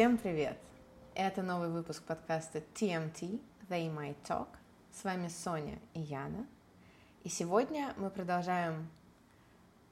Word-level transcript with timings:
Всем 0.00 0.16
привет! 0.16 0.56
Это 1.14 1.42
новый 1.42 1.68
выпуск 1.68 2.02
подкаста 2.04 2.62
TMT 2.74 3.38
They 3.68 3.94
Might 3.94 4.16
Talk. 4.26 4.48
С 4.98 5.04
вами 5.04 5.28
Соня 5.28 5.78
и 5.92 6.00
Яна. 6.00 6.46
И 7.22 7.28
сегодня 7.28 7.92
мы 7.98 8.08
продолжаем 8.08 8.88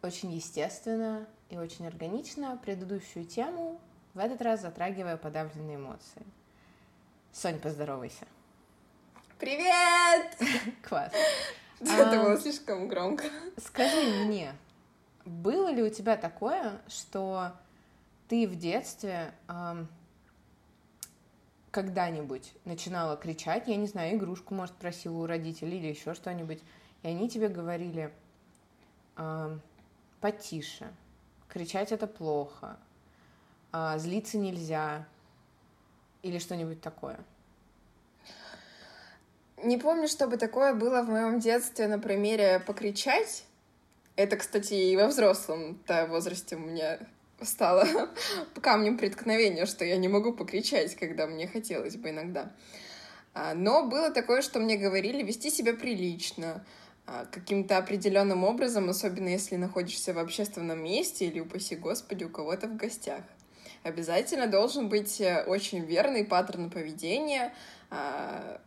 очень 0.00 0.32
естественно 0.32 1.28
и 1.50 1.58
очень 1.58 1.86
органично 1.86 2.58
предыдущую 2.64 3.26
тему, 3.26 3.78
в 4.14 4.20
этот 4.20 4.40
раз 4.40 4.62
затрагивая 4.62 5.18
подавленные 5.18 5.76
эмоции. 5.76 6.24
Сонь, 7.30 7.58
поздоровайся. 7.58 8.26
Привет! 9.38 10.38
Класс. 10.88 11.12
Это 11.80 12.22
было 12.22 12.40
слишком 12.40 12.88
громко. 12.88 13.24
Скажи 13.58 14.24
мне, 14.24 14.54
было 15.26 15.68
ли 15.68 15.82
у 15.82 15.90
тебя 15.90 16.16
такое, 16.16 16.80
что 16.88 17.52
ты 18.28 18.46
в 18.46 18.56
детстве 18.56 19.34
эм, 19.48 19.88
когда-нибудь 21.70 22.52
начинала 22.64 23.16
кричать, 23.16 23.68
я 23.68 23.76
не 23.76 23.86
знаю, 23.86 24.16
игрушку, 24.16 24.54
может, 24.54 24.74
просила 24.76 25.18
у 25.18 25.26
родителей 25.26 25.78
или 25.78 25.88
еще 25.88 26.14
что-нибудь, 26.14 26.60
и 27.02 27.08
они 27.08 27.28
тебе 27.28 27.48
говорили 27.48 28.12
эм, 29.16 29.60
потише, 30.20 30.92
кричать 31.48 31.92
это 31.92 32.06
плохо, 32.06 32.78
э, 33.72 33.98
злиться 33.98 34.38
нельзя 34.38 35.06
или 36.22 36.38
что-нибудь 36.38 36.80
такое? 36.80 37.18
Не 39.62 39.76
помню, 39.76 40.06
чтобы 40.06 40.36
такое 40.36 40.74
было 40.74 41.02
в 41.02 41.08
моем 41.08 41.40
детстве 41.40 41.88
на 41.88 41.98
примере 41.98 42.60
покричать. 42.60 43.44
Это, 44.14 44.36
кстати, 44.36 44.74
и 44.74 44.96
во 44.96 45.08
взрослом-то 45.08 46.06
возрасте 46.06 46.56
у 46.56 46.60
меня 46.60 46.98
стало 47.42 47.86
камнем 48.60 48.98
преткновения, 48.98 49.66
что 49.66 49.84
я 49.84 49.96
не 49.96 50.08
могу 50.08 50.32
покричать, 50.32 50.94
когда 50.96 51.26
мне 51.26 51.46
хотелось 51.46 51.96
бы 51.96 52.10
иногда. 52.10 52.52
А, 53.34 53.54
но 53.54 53.86
было 53.86 54.10
такое, 54.10 54.42
что 54.42 54.58
мне 54.58 54.76
говорили 54.76 55.22
вести 55.22 55.50
себя 55.50 55.74
прилично, 55.74 56.64
а, 57.06 57.26
каким-то 57.26 57.78
определенным 57.78 58.44
образом, 58.44 58.90
особенно 58.90 59.28
если 59.28 59.56
находишься 59.56 60.12
в 60.12 60.18
общественном 60.18 60.82
месте 60.82 61.26
или, 61.26 61.40
упаси 61.40 61.76
господи, 61.76 62.24
у 62.24 62.28
кого-то 62.28 62.66
в 62.66 62.76
гостях. 62.76 63.22
Обязательно 63.82 64.48
должен 64.48 64.88
быть 64.88 65.20
э, 65.20 65.44
очень 65.44 65.84
верный 65.84 66.24
паттерн 66.24 66.68
поведения. 66.68 67.54
А, 67.90 68.60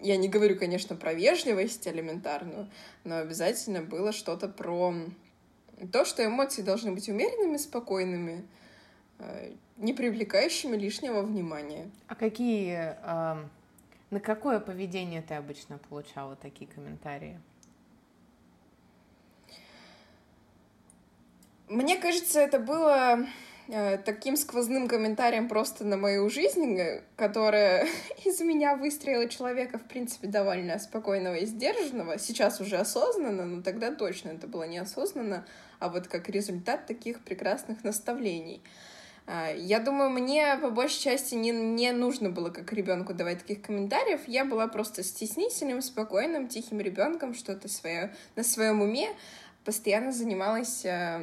я 0.00 0.16
не 0.16 0.28
говорю, 0.28 0.58
конечно, 0.58 0.96
про 0.96 1.12
вежливость 1.12 1.86
элементарную, 1.86 2.68
но 3.04 3.18
обязательно 3.18 3.82
было 3.82 4.12
что-то 4.12 4.48
про 4.48 4.94
то, 5.86 6.04
что 6.04 6.24
эмоции 6.24 6.62
должны 6.62 6.92
быть 6.92 7.08
умеренными, 7.08 7.56
спокойными, 7.56 8.46
э, 9.18 9.52
не 9.76 9.92
привлекающими 9.92 10.76
лишнего 10.76 11.22
внимания. 11.22 11.90
А 12.08 12.14
какие, 12.14 12.96
э, 13.02 13.44
на 14.10 14.20
какое 14.20 14.60
поведение 14.60 15.22
ты 15.22 15.34
обычно 15.34 15.78
получала 15.78 16.36
такие 16.36 16.70
комментарии? 16.70 17.40
Мне 21.68 21.96
кажется, 21.96 22.38
это 22.40 22.58
было 22.58 23.26
Э, 23.68 23.96
таким 23.96 24.36
сквозным 24.36 24.88
комментарием 24.88 25.48
просто 25.48 25.84
на 25.84 25.96
мою 25.96 26.28
жизнь, 26.28 26.76
э, 26.78 27.02
которая 27.16 27.86
из 28.24 28.40
меня 28.40 28.74
выстроила 28.76 29.28
человека, 29.28 29.78
в 29.78 29.84
принципе, 29.84 30.26
довольно 30.26 30.78
спокойного 30.78 31.36
и 31.36 31.46
сдержанного. 31.46 32.18
Сейчас 32.18 32.60
уже 32.60 32.76
осознанно, 32.76 33.44
но 33.44 33.62
тогда 33.62 33.94
точно 33.94 34.30
это 34.30 34.46
было 34.48 34.64
неосознанно, 34.64 35.46
а 35.82 35.88
вот 35.88 36.06
как 36.06 36.28
результат 36.28 36.86
таких 36.86 37.24
прекрасных 37.24 37.82
наставлений. 37.82 38.62
А, 39.26 39.50
я 39.50 39.80
думаю, 39.80 40.10
мне 40.10 40.56
по 40.58 40.70
большей 40.70 41.00
части 41.00 41.34
не, 41.34 41.50
не 41.50 41.90
нужно 41.90 42.30
было 42.30 42.50
как 42.50 42.72
ребенку 42.72 43.14
давать 43.14 43.40
таких 43.40 43.62
комментариев. 43.62 44.20
Я 44.28 44.44
была 44.44 44.68
просто 44.68 45.02
стеснительным, 45.02 45.82
спокойным, 45.82 46.46
тихим 46.46 46.80
ребенком, 46.80 47.34
что-то 47.34 47.68
свое 47.68 48.14
на 48.36 48.44
своем 48.44 48.80
уме, 48.80 49.08
постоянно 49.64 50.12
занималась 50.12 50.84
э, 50.84 51.20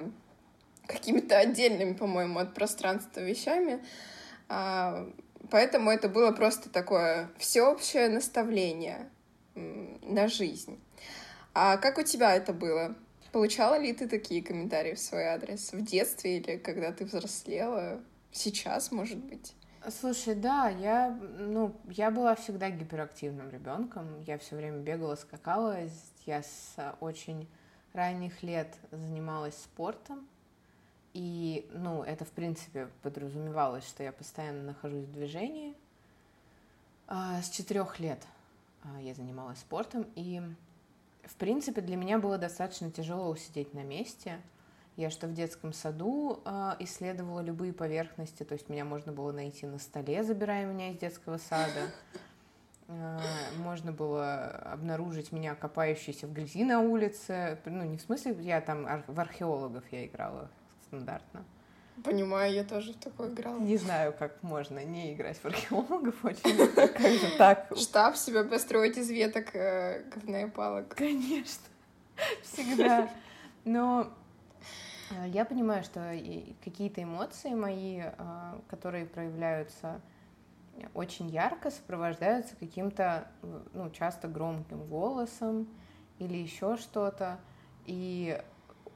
какими-то 0.86 1.38
отдельными, 1.38 1.94
по-моему, 1.94 2.40
от 2.40 2.54
пространства 2.54 3.22
вещами. 3.22 3.80
А, 4.50 5.10
поэтому 5.50 5.90
это 5.90 6.10
было 6.10 6.32
просто 6.32 6.70
такое 6.70 7.30
всеобщее 7.38 8.10
наставление 8.10 9.10
на 9.56 10.28
жизнь. 10.28 10.78
А 11.54 11.78
как 11.78 11.98
у 11.98 12.04
тебя 12.04 12.36
это 12.36 12.52
было? 12.52 12.94
Получала 13.32 13.78
ли 13.78 13.94
ты 13.94 14.08
такие 14.08 14.42
комментарии 14.42 14.94
в 14.94 15.00
свой 15.00 15.26
адрес 15.26 15.72
в 15.72 15.84
детстве 15.84 16.38
или 16.38 16.58
когда 16.58 16.92
ты 16.92 17.06
взрослела? 17.06 18.02
Сейчас, 18.32 18.92
может 18.92 19.18
быть? 19.18 19.54
Слушай, 19.88 20.36
да, 20.36 20.70
я, 20.70 21.18
ну, 21.38 21.76
я 21.90 22.12
была 22.12 22.36
всегда 22.36 22.70
гиперактивным 22.70 23.50
ребенком. 23.50 24.22
Я 24.22 24.38
все 24.38 24.56
время 24.56 24.80
бегала, 24.80 25.16
скакала. 25.16 25.78
Я 26.26 26.44
с 26.44 26.76
очень 27.00 27.48
ранних 27.94 28.44
лет 28.44 28.76
занималась 28.92 29.56
спортом. 29.56 30.28
И, 31.14 31.68
ну, 31.74 32.04
это, 32.04 32.26
в 32.26 32.32
принципе, 32.32 32.90
подразумевалось, 33.02 33.88
что 33.88 34.04
я 34.04 34.12
постоянно 34.12 34.64
нахожусь 34.64 35.06
в 35.06 35.12
движении. 35.12 35.76
А, 37.08 37.42
с 37.42 37.50
четырех 37.50 38.00
лет 38.00 38.20
а, 38.84 39.02
я 39.02 39.14
занималась 39.16 39.60
спортом, 39.60 40.06
и, 40.16 40.42
в 41.30 41.36
принципе, 41.36 41.82
для 41.82 41.96
меня 41.96 42.18
было 42.18 42.40
достаточно 42.40 42.90
тяжело 42.90 43.30
усидеть 43.30 43.76
на 43.76 43.84
месте. 43.84 44.42
Я 44.96 45.12
что 45.12 45.28
в 45.28 45.34
детском 45.34 45.74
саду 45.74 46.42
а, 46.44 46.76
исследовала 46.80 47.40
любые 47.42 47.72
поверхности, 47.72 48.44
то 48.44 48.54
есть 48.54 48.68
меня 48.68 48.84
можно 48.84 49.14
было 49.14 49.32
найти 49.32 49.68
на 49.68 49.78
столе, 49.78 50.24
забирая 50.24 50.66
меня 50.66 50.90
из 50.90 50.98
детского 50.98 51.38
сада. 51.38 51.92
Можно 53.58 53.92
было 53.92 54.48
обнаружить 54.48 55.32
меня 55.32 55.54
копающейся 55.54 56.26
в 56.26 56.34
грязи 56.34 56.64
на 56.64 56.80
улице. 56.80 57.60
Ну, 57.66 57.84
не 57.84 57.98
в 57.98 58.02
смысле, 58.02 58.36
я 58.42 58.62
там 58.62 59.04
в 59.06 59.20
археологов 59.20 59.84
я 59.92 60.08
играла 60.08 60.50
стандартно. 60.88 61.46
Понимаю, 62.04 62.54
я 62.54 62.64
тоже 62.64 62.94
в 62.94 62.98
такое 62.98 63.30
играла. 63.30 63.60
Не 63.60 63.78
знаю, 63.78 64.14
как 64.18 64.42
можно 64.44 64.84
не 64.84 65.14
играть 65.14 65.38
в 65.38 65.46
археологов, 65.46 66.24
очень 66.24 66.68
как 66.76 67.00
же 67.00 67.38
так. 67.38 67.72
Штаб 67.76 68.16
себя 68.16 68.44
построить 68.44 68.98
из 68.98 69.10
веток 69.10 69.56
э, 69.56 70.04
говна 70.14 70.44
и 70.44 70.50
палок. 70.50 70.96
Конечно, 70.96 71.64
всегда. 72.44 73.10
Но 73.66 74.08
э, 75.12 75.30
я 75.30 75.46
понимаю, 75.46 75.84
что 75.84 76.00
какие-то 76.64 77.04
эмоции 77.04 77.54
мои, 77.54 78.02
э, 78.02 78.12
которые 78.70 79.06
проявляются 79.06 80.02
очень 80.94 81.30
ярко, 81.30 81.72
сопровождаются 81.72 82.56
каким-то, 82.56 83.28
ну, 83.74 83.90
часто 83.92 84.28
громким 84.28 84.86
голосом 84.86 85.68
или 86.20 86.38
еще 86.38 86.78
что-то. 86.78 87.40
И 87.86 88.40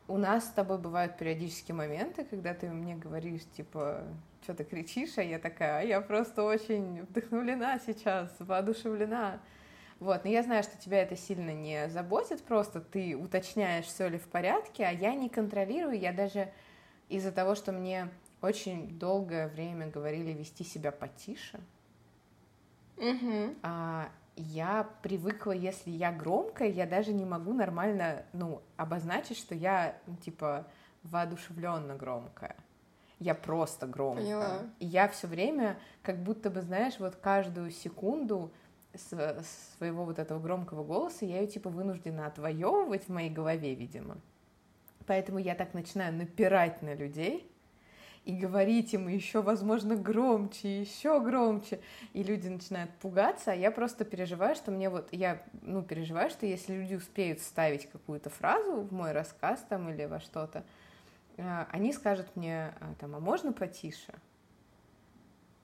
у 0.08 0.18
нас 0.18 0.46
с 0.46 0.52
тобой 0.52 0.78
бывают 0.78 1.18
периодические 1.18 1.76
моменты, 1.76 2.24
когда 2.26 2.54
ты 2.54 2.70
мне 2.70 2.96
говоришь, 2.96 3.42
типа, 3.56 4.04
что 4.42 4.54
ты 4.54 4.64
кричишь, 4.64 5.18
а 5.18 5.24
я 5.24 5.40
такая, 5.40 5.80
а 5.80 5.84
я 5.84 6.02
просто 6.02 6.44
очень 6.44 7.04
вдохновлена 7.04 7.80
сейчас, 7.86 8.30
воодушевлена. 8.40 9.40
Вот, 10.00 10.26
но 10.26 10.30
я 10.30 10.44
знаю, 10.44 10.64
что 10.64 10.78
тебя 10.78 11.02
это 11.02 11.16
сильно 11.16 11.52
не 11.52 11.88
заботит, 11.88 12.44
просто 12.44 12.82
ты 12.82 13.16
уточняешь, 13.16 13.86
все 13.86 14.10
ли 14.10 14.18
в 14.18 14.28
порядке, 14.28 14.86
а 14.86 14.92
я 14.92 15.14
не 15.14 15.30
контролирую, 15.30 15.98
я 15.98 16.12
даже 16.12 16.52
из-за 17.08 17.32
того, 17.32 17.56
что 17.56 17.72
мне 17.72 18.10
очень 18.42 19.00
долгое 19.00 19.48
время 19.48 19.88
говорили 19.88 20.32
вести 20.34 20.66
себя 20.66 20.92
потише, 20.92 21.62
угу. 22.98 23.56
а, 23.62 24.10
я 24.36 24.90
привыкла, 25.02 25.52
если 25.52 25.92
я 25.92 26.12
громкая, 26.12 26.70
я 26.70 26.86
даже 26.86 27.14
не 27.14 27.26
могу 27.26 27.54
нормально, 27.54 28.24
ну, 28.34 28.62
обозначить, 28.78 29.38
что 29.38 29.56
я, 29.56 29.98
ну, 30.08 30.16
типа, 30.16 30.68
воодушевленно 31.04 31.96
громкая. 31.96 32.56
Я 33.20 33.36
просто 33.36 33.88
громкая. 33.88 34.26
Поняла. 34.26 34.60
И 34.80 34.86
я 34.86 35.08
все 35.08 35.28
время, 35.28 35.78
как 36.02 36.18
будто 36.24 36.50
бы, 36.50 36.62
знаешь, 36.62 37.00
вот 37.00 37.16
каждую 37.16 37.72
секунду 37.72 38.52
своего 39.78 40.06
вот 40.06 40.20
этого 40.20 40.40
громкого 40.40 40.84
голоса 40.84 41.26
я 41.26 41.42
ее, 41.42 41.48
типа, 41.48 41.70
вынуждена 41.70 42.28
отвоевывать 42.28 43.06
в 43.06 43.10
моей 43.10 43.30
голове, 43.30 43.76
видимо. 43.76 44.18
Поэтому 45.06 45.40
я 45.40 45.56
так 45.56 45.74
начинаю 45.74 46.14
напирать 46.14 46.82
на 46.82 46.94
людей, 46.94 47.52
и 48.26 48.34
говорить 48.34 48.94
им 48.94 49.08
еще, 49.08 49.42
возможно, 49.42 49.96
громче, 49.96 50.82
еще 50.82 51.20
громче, 51.20 51.82
и 52.14 52.24
люди 52.24 52.48
начинают 52.48 52.92
пугаться, 52.96 53.52
а 53.52 53.56
я 53.56 53.70
просто 53.70 54.06
переживаю, 54.06 54.56
что 54.56 54.72
мне 54.72 54.90
вот, 54.90 55.10
я, 55.12 55.44
ну, 55.62 55.84
переживаю, 55.84 56.30
что 56.30 56.46
если 56.46 56.74
люди 56.74 56.96
успеют 56.96 57.40
вставить 57.40 57.90
какую-то 57.90 58.30
фразу 58.30 58.82
в 58.82 58.94
мой 58.94 59.12
рассказ 59.12 59.66
там 59.68 59.90
или 59.90 60.06
во 60.06 60.22
что-то, 60.22 60.64
а, 61.38 61.68
они 61.72 61.92
скажут 61.92 62.36
мне, 62.36 62.74
а, 62.80 62.94
там, 63.00 63.16
а 63.16 63.20
можно 63.20 63.52
потише? 63.52 64.14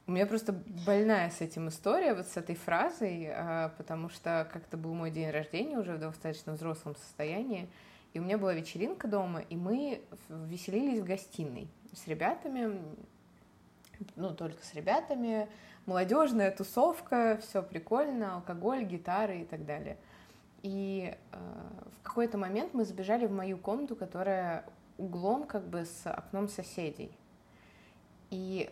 У 0.05 0.11
меня 0.11 0.25
просто 0.25 0.51
больная 0.51 1.29
с 1.29 1.39
этим 1.39 1.69
история, 1.69 2.13
вот 2.13 2.27
с 2.27 2.35
этой 2.35 2.55
фразой, 2.55 3.29
а, 3.31 3.69
потому 3.77 4.09
что 4.09 4.49
как-то 4.51 4.75
был 4.75 4.93
мой 4.93 5.11
день 5.11 5.29
рождения 5.29 5.77
уже 5.77 5.93
в 5.93 5.99
достаточно 5.99 6.53
взрослом 6.53 6.95
состоянии, 6.95 7.69
и 8.11 8.19
у 8.19 8.23
меня 8.23 8.37
была 8.37 8.53
вечеринка 8.53 9.07
дома, 9.07 9.39
и 9.39 9.55
мы 9.55 10.01
веселились 10.27 10.99
в 10.99 11.05
гостиной 11.05 11.69
с 11.93 12.07
ребятами, 12.07 12.79
ну, 14.15 14.33
только 14.33 14.63
с 14.63 14.73
ребятами, 14.73 15.49
молодежная 15.85 16.51
тусовка, 16.51 17.39
все 17.41 17.61
прикольно, 17.61 18.35
алкоголь, 18.35 18.83
гитары 18.83 19.41
и 19.41 19.45
так 19.45 19.65
далее. 19.65 19.97
И 20.61 21.15
э, 21.31 21.37
в 21.99 22.03
какой-то 22.03 22.37
момент 22.37 22.73
мы 22.73 22.85
забежали 22.85 23.25
в 23.25 23.31
мою 23.31 23.57
комнату, 23.57 23.95
которая 23.95 24.65
углом 24.97 25.45
как 25.45 25.65
бы 25.67 25.85
с 25.85 26.05
окном 26.05 26.49
соседей. 26.49 27.11
И 28.29 28.69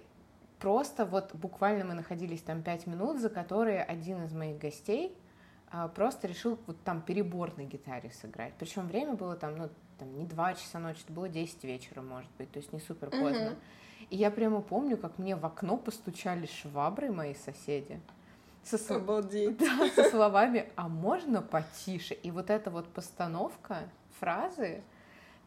просто 0.60 1.06
вот 1.06 1.34
буквально 1.34 1.86
мы 1.86 1.94
находились 1.94 2.42
там 2.42 2.62
пять 2.62 2.88
минут, 2.88 3.19
за 3.19 3.30
которые 3.30 3.84
один 3.84 4.24
из 4.24 4.34
моих 4.34 4.60
гостей 4.60 5.18
просто 5.96 6.28
решил 6.28 6.58
вот 6.66 6.81
там 6.84 7.02
перебор 7.02 7.56
на 7.58 7.64
гитаре 7.64 8.12
сыграть. 8.12 8.54
Причем 8.58 8.88
время 8.88 9.14
было 9.14 9.36
там, 9.36 9.58
ну, 9.58 9.69
там 9.98 10.18
не 10.18 10.25
два 10.25 10.54
часа 10.54 10.80
ночи, 10.80 11.02
это 11.04 11.14
было 11.14 11.28
10 11.28 11.64
вечера, 11.64 12.02
может 12.02 12.30
быть, 12.38 12.52
то 12.52 12.60
есть 12.60 12.72
не 12.72 12.80
супер 12.80 13.10
поздно. 13.10 13.50
Mm-hmm. 13.50 14.08
И 14.10 14.18
я 14.18 14.31
прямо 14.31 14.62
помню, 14.62 14.98
как 14.98 15.18
мне 15.18 15.36
в 15.36 15.46
окно 15.46 15.78
постучали 15.78 16.46
швабры 16.46 17.12
мои 17.12 17.34
соседи. 17.34 18.00
Со, 18.64 18.96
Обалдеть. 18.96 19.58
Да, 19.58 19.90
со 19.96 20.10
словами 20.10 20.69
«а 20.75 20.90
можно 20.90 21.42
потише?» 21.42 22.14
И 22.14 22.31
вот 22.31 22.50
эта 22.50 22.69
вот 22.69 22.88
постановка 22.88 23.90
фразы, 24.19 24.84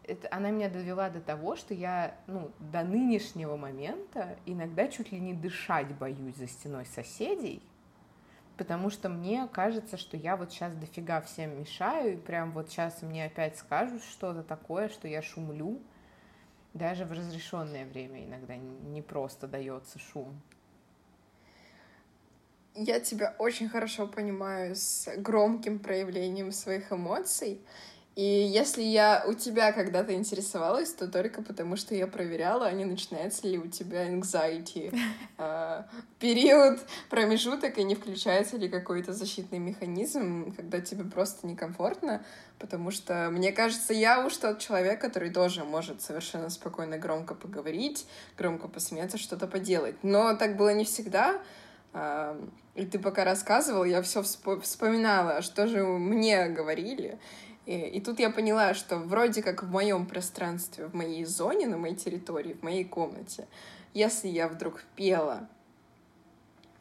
это, 0.05 0.29
она 0.31 0.51
меня 0.51 0.71
довела 0.71 1.11
до 1.11 1.21
того, 1.21 1.55
что 1.57 1.75
я, 1.75 2.17
ну, 2.27 2.51
до 2.59 2.83
нынешнего 2.83 3.57
момента 3.57 4.39
иногда 4.47 4.89
чуть 4.89 5.13
ли 5.13 5.21
не 5.21 5.35
дышать 5.35 5.95
боюсь 5.97 6.37
за 6.37 6.47
стеной 6.47 6.87
соседей, 6.87 7.63
потому 8.61 8.91
что 8.91 9.09
мне 9.09 9.49
кажется, 9.51 9.97
что 9.97 10.19
я 10.19 10.37
вот 10.37 10.53
сейчас 10.53 10.75
дофига 10.75 11.23
всем 11.23 11.59
мешаю, 11.59 12.13
и 12.13 12.17
прям 12.19 12.53
вот 12.53 12.69
сейчас 12.69 13.01
мне 13.01 13.25
опять 13.25 13.57
скажут 13.57 14.03
что-то 14.03 14.43
такое, 14.43 14.91
что 14.91 15.09
я 15.09 15.23
шумлю, 15.23 15.81
даже 16.75 17.07
в 17.07 17.13
разрешенное 17.13 17.87
время 17.87 18.23
иногда 18.23 18.57
не 18.57 19.01
просто 19.01 19.49
дается 19.49 19.99
шум. 19.99 20.39
Я 22.75 23.01
тебя 23.01 23.35
очень 23.39 23.71
хорошо 23.71 24.07
понимаю 24.07 24.75
с 24.75 25.09
громким 25.17 25.79
проявлением 25.79 26.53
своих 26.53 26.93
эмоций. 26.93 27.63
И 28.17 28.23
если 28.23 28.83
я 28.83 29.25
у 29.27 29.35
тебя 29.35 29.73
когда-то 29.73 30.13
интересовалась, 30.13 30.93
то 30.93 31.07
только 31.07 31.43
потому, 31.43 31.77
что 31.77 31.95
я 31.95 32.09
проверяла, 32.09 32.67
а 32.67 32.73
не 32.73 32.85
начинается 32.85 33.47
ли 33.47 33.57
у 33.57 33.69
тебя 33.69 34.11
anxiety 34.11 34.93
э, 35.39 35.83
период, 36.19 36.81
промежуток, 37.09 37.79
и 37.79 37.85
не 37.85 37.95
включается 37.95 38.57
ли 38.57 38.69
какой-то 38.69 39.13
защитный 39.13 39.61
механизм, 39.61 40.53
когда 40.57 40.81
тебе 40.81 41.05
просто 41.05 41.47
некомфортно, 41.47 42.25
потому 42.59 42.91
что, 42.91 43.31
мне 43.31 43.53
кажется, 43.53 43.95
я 43.95 44.27
уж 44.27 44.37
тот 44.37 44.59
человек, 44.59 45.01
который 45.01 45.31
тоже 45.31 45.63
может 45.63 46.03
совершенно 46.03 46.51
спокойно 46.51 46.99
громко 46.99 47.37
поговорить, 47.37 48.07
громко 48.37 48.67
посмеяться, 48.67 49.19
что-то 49.19 49.47
поделать. 49.47 49.95
Но 50.03 50.35
так 50.35 50.57
было 50.57 50.75
не 50.75 50.85
всегда, 50.85 51.41
э, 51.93 52.41
и 52.75 52.87
ты 52.87 52.99
пока 52.99 53.25
рассказывал, 53.25 53.85
я 53.85 54.03
все 54.03 54.23
вспоминала, 54.23 55.43
что 55.43 55.69
же 55.69 55.85
мне 55.85 56.49
говорили, 56.49 57.21
и, 57.67 57.79
и 57.79 58.01
тут 58.01 58.19
я 58.19 58.31
поняла, 58.31 58.75
что 58.75 58.97
вроде 58.97 59.43
как 59.43 59.63
в 59.63 59.71
моем 59.71 60.07
пространстве, 60.07 60.87
в 60.87 60.95
моей 60.95 61.25
зоне, 61.25 61.67
на 61.67 61.77
моей 61.77 61.97
территории, 61.97 62.55
в 62.55 62.63
моей 62.63 62.85
комнате, 62.85 63.47
если 63.95 64.29
я 64.29 64.49
вдруг 64.49 64.83
пела, 64.97 65.49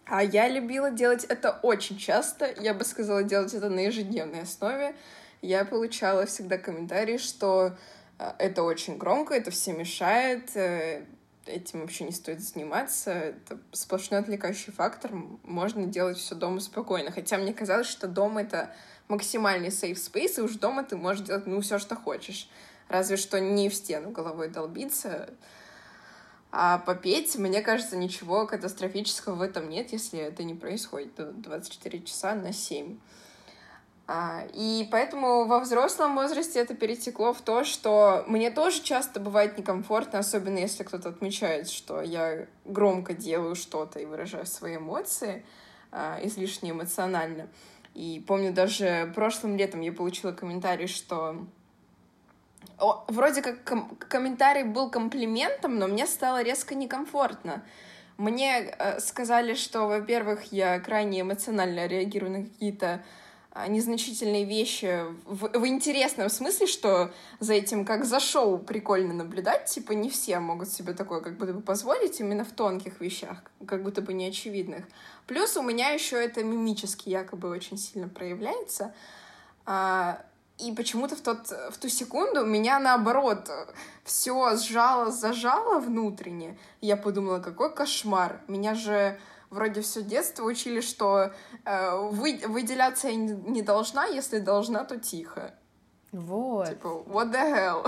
а 0.06 0.24
я 0.24 0.48
любила 0.48 0.90
делать 0.90 1.24
это 1.26 1.60
очень 1.62 1.98
часто, 1.98 2.52
я 2.60 2.74
бы 2.74 2.84
сказала, 2.84 3.24
делать 3.24 3.54
это 3.54 3.70
на 3.70 3.80
ежедневной 3.82 4.42
основе, 4.42 4.96
я 5.42 5.66
получала 5.66 6.26
всегда 6.26 6.58
комментарии, 6.58 7.18
что 7.18 7.78
э, 8.18 8.32
это 8.40 8.64
очень 8.64 8.98
громко, 8.98 9.36
это 9.36 9.52
все 9.52 9.74
мешает, 9.74 10.56
э, 10.56 11.06
этим 11.46 11.82
вообще 11.82 12.06
не 12.06 12.12
стоит 12.12 12.42
заниматься. 12.42 13.12
Это 13.12 13.60
сплошной 13.72 14.20
отвлекающий 14.20 14.72
фактор. 14.72 15.12
Можно 15.44 15.86
делать 15.86 16.18
все 16.18 16.36
дома 16.36 16.60
спокойно. 16.60 17.12
Хотя 17.12 17.38
мне 17.38 17.54
казалось, 17.54 17.88
что 17.88 18.08
дома 18.08 18.42
это 18.42 18.74
максимальный 19.10 19.70
safe 19.70 19.96
space, 19.96 20.38
и 20.38 20.42
уж 20.42 20.54
дома 20.54 20.84
ты 20.84 20.96
можешь 20.96 21.26
делать, 21.26 21.48
ну, 21.48 21.60
все, 21.60 21.80
что 21.80 21.96
хочешь. 21.96 22.50
Разве 22.88 23.18
что 23.18 23.40
не 23.40 23.70
в 23.70 23.76
стену 23.76 24.12
головой 24.12 24.48
долбиться. 24.48 25.30
А 26.52 26.80
попеть, 26.80 27.36
мне 27.38 27.62
кажется, 27.62 27.98
ничего 27.98 28.48
катастрофического 28.48 29.36
в 29.36 29.42
этом 29.42 29.70
нет, 29.70 29.92
если 29.92 30.20
это 30.20 30.44
не 30.44 30.56
происходит 30.56 31.12
24 31.18 32.02
часа 32.04 32.34
на 32.34 32.54
7. 32.54 32.98
А, 34.08 34.44
и 34.54 34.88
поэтому 34.92 35.46
во 35.46 35.60
взрослом 35.60 36.16
возрасте 36.16 36.60
это 36.60 36.74
перетекло 36.74 37.32
в 37.32 37.42
то, 37.42 37.64
что 37.64 38.24
мне 38.26 38.50
тоже 38.50 38.82
часто 38.82 39.20
бывает 39.20 39.56
некомфортно, 39.60 40.18
особенно 40.18 40.58
если 40.58 40.84
кто-то 40.84 41.10
отмечает, 41.10 41.70
что 41.70 42.02
я 42.02 42.48
громко 42.66 43.14
делаю 43.14 43.54
что-то 43.54 44.00
и 44.00 44.06
выражаю 44.06 44.48
свои 44.48 44.78
эмоции 44.78 45.46
а, 45.92 46.20
излишне 46.24 46.72
эмоционально. 46.72 47.50
И 47.94 48.24
помню, 48.26 48.54
даже 48.54 49.12
прошлым 49.16 49.58
летом 49.58 49.82
я 49.82 49.92
получила 49.92 50.32
комментарий, 50.32 50.88
что 50.88 51.46
О, 52.78 53.04
вроде 53.08 53.42
как 53.42 53.64
ком- 53.64 53.96
комментарий 53.98 54.64
был 54.64 54.90
комплиментом, 54.90 55.78
но 55.80 55.88
мне 55.88 56.08
стало 56.08 56.42
резко 56.42 56.76
некомфортно. 56.76 57.64
Мне 58.18 58.60
э, 58.62 59.00
сказали, 59.00 59.54
что, 59.54 59.88
во-первых, 59.88 60.52
я 60.52 60.80
крайне 60.80 61.22
эмоционально 61.22 61.88
реагирую 61.88 62.32
на 62.32 62.44
какие-то 62.44 63.02
а, 63.52 63.68
незначительные 63.68 64.46
вещи 64.46 65.04
в, 65.26 65.58
в 65.58 65.68
интересном 65.68 66.30
смысле, 66.30 66.68
что 66.68 67.12
за 67.40 67.54
этим 67.54 67.84
как 67.84 68.06
за 68.06 68.20
шоу 68.20 68.60
прикольно 68.60 69.14
наблюдать, 69.14 69.66
типа 69.66 69.94
не 69.94 70.10
все 70.10 70.40
могут 70.40 70.70
себе 70.70 70.94
такое 70.94 71.20
как 71.20 71.38
будто 71.38 71.54
бы 71.54 71.62
позволить 71.62 72.20
именно 72.20 72.46
в 72.46 72.52
тонких 72.52 73.02
вещах, 73.02 73.42
как 73.66 73.84
будто 73.84 74.02
бы 74.02 74.14
неочевидных. 74.14 74.86
Плюс 75.30 75.56
у 75.58 75.62
меня 75.62 75.90
еще 75.90 76.16
это 76.16 76.44
мимически 76.44 77.10
якобы 77.10 77.50
очень 77.50 77.78
сильно 77.78 78.10
проявляется. 78.10 78.96
А, 79.64 80.24
и 80.58 80.72
почему-то 80.72 81.16
в, 81.16 81.22
тот, 81.22 81.52
в 81.70 81.78
ту 81.78 81.88
секунду 81.88 82.44
меня 82.48 82.80
наоборот 82.80 83.48
все 84.04 84.58
сжало, 84.58 85.12
зажало 85.12 85.80
внутренне. 85.82 86.58
Я 86.82 86.98
подумала, 86.98 87.38
какой 87.42 87.72
кошмар. 87.72 88.42
Меня 88.48 88.74
же 88.74 89.20
вроде 89.52 89.82
все 89.82 90.02
детство 90.02 90.46
учили, 90.46 90.82
что 90.82 91.32
э, 91.64 91.96
вы, 92.10 92.42
выделяться 92.48 93.10
я 93.10 93.16
не, 93.16 93.34
не 93.34 93.62
должна, 93.62 94.06
если 94.06 94.40
должна, 94.40 94.84
то 94.84 95.00
тихо. 95.00 95.54
Вот. 96.12 96.70
Типа, 96.70 96.88
what 97.08 97.32
the 97.32 97.54
hell? 97.54 97.88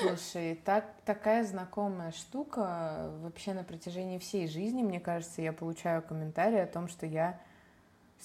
Слушай, 0.00 0.58
так, 0.64 0.86
такая 1.04 1.44
знакомая 1.44 2.12
штука 2.12 3.10
вообще 3.22 3.52
на 3.52 3.62
протяжении 3.62 4.18
всей 4.18 4.48
жизни, 4.48 4.82
мне 4.82 5.00
кажется, 5.00 5.42
я 5.42 5.52
получаю 5.52 6.02
комментарии 6.02 6.58
о 6.58 6.66
том, 6.66 6.88
что 6.88 7.04
я 7.06 7.38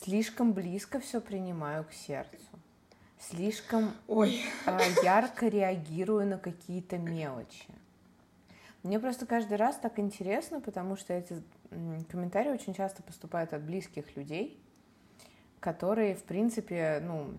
слишком 0.02 0.54
близко 0.54 1.00
все 1.00 1.20
принимаю 1.20 1.84
к 1.84 1.92
сердцу. 1.92 2.38
Слишком 3.20 3.92
Ой. 4.08 4.42
Э, 4.66 4.80
ярко 5.04 5.48
реагирую 5.48 6.26
на 6.26 6.38
какие-то 6.40 6.98
мелочи. 6.98 7.68
Мне 8.84 9.00
просто 9.00 9.28
каждый 9.28 9.58
раз 9.58 9.76
так 9.76 10.00
интересно, 10.00 10.60
потому 10.60 10.96
что 10.96 11.14
эти 11.14 11.42
комментарии 12.10 12.50
очень 12.50 12.74
часто 12.74 13.04
поступают 13.04 13.54
от 13.54 13.62
близких 13.62 14.16
людей, 14.16 14.60
которые, 15.60 16.16
в 16.16 16.24
принципе, 16.24 17.00
ну, 17.04 17.38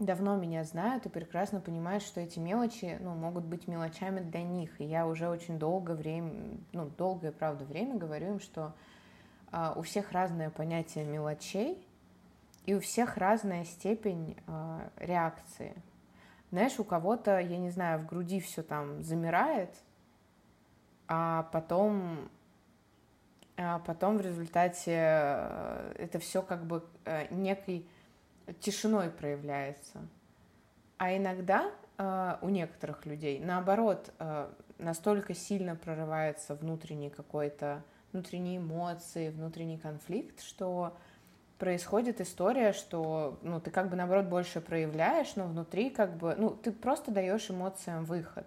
давно 0.00 0.36
меня 0.36 0.64
знают 0.64 1.06
и 1.06 1.10
прекрасно 1.10 1.60
понимают, 1.60 2.02
что 2.02 2.20
эти 2.20 2.38
мелочи, 2.38 2.98
ну, 3.00 3.14
могут 3.14 3.44
быть 3.44 3.68
мелочами 3.68 4.20
для 4.20 4.42
них. 4.42 4.80
И 4.80 4.84
я 4.84 5.06
уже 5.06 5.28
очень 5.28 5.58
долго 5.58 5.92
время, 5.92 6.58
ну, 6.72 6.90
долгое, 6.96 7.32
правда, 7.32 7.64
время 7.64 7.96
говорю 7.96 8.32
им, 8.32 8.40
что 8.40 8.74
э, 9.52 9.72
у 9.76 9.82
всех 9.82 10.12
разное 10.12 10.50
понятие 10.50 11.04
мелочей, 11.04 11.86
и 12.66 12.74
у 12.74 12.80
всех 12.80 13.16
разная 13.16 13.64
степень 13.64 14.36
э, 14.46 14.88
реакции. 14.96 15.74
Знаешь, 16.50 16.80
у 16.80 16.84
кого-то, 16.84 17.38
я 17.38 17.58
не 17.58 17.70
знаю, 17.70 18.00
в 18.00 18.06
груди 18.06 18.40
все 18.40 18.62
там 18.62 19.02
замирает, 19.02 19.74
а 21.06 21.44
потом 21.52 22.30
а 23.62 23.78
потом 23.80 24.16
в 24.16 24.22
результате 24.22 24.94
э, 24.96 25.94
это 25.98 26.18
все 26.18 26.40
как 26.40 26.64
бы 26.64 26.82
э, 27.04 27.26
некой 27.30 27.86
тишиной 28.58 29.10
проявляется. 29.10 30.00
А 30.98 31.16
иногда 31.16 31.70
э, 31.98 32.36
у 32.42 32.48
некоторых 32.48 33.06
людей, 33.06 33.38
наоборот, 33.38 34.12
настолько 34.78 35.34
сильно 35.34 35.76
прорывается 35.76 36.54
внутренний 36.54 37.10
какой-то, 37.10 37.82
внутренние 38.12 38.58
эмоции, 38.58 39.30
внутренний 39.30 39.78
конфликт, 39.78 40.42
что 40.42 40.96
происходит 41.58 42.20
история, 42.20 42.72
что 42.72 43.38
ну, 43.42 43.60
ты 43.60 43.70
как 43.70 43.90
бы 43.90 43.96
наоборот 43.96 44.26
больше 44.26 44.60
проявляешь, 44.60 45.36
но 45.36 45.44
внутри 45.44 45.90
как 45.90 46.16
бы, 46.16 46.34
ну, 46.36 46.50
ты 46.50 46.72
просто 46.72 47.10
даешь 47.10 47.50
эмоциям 47.50 48.04
выход. 48.04 48.46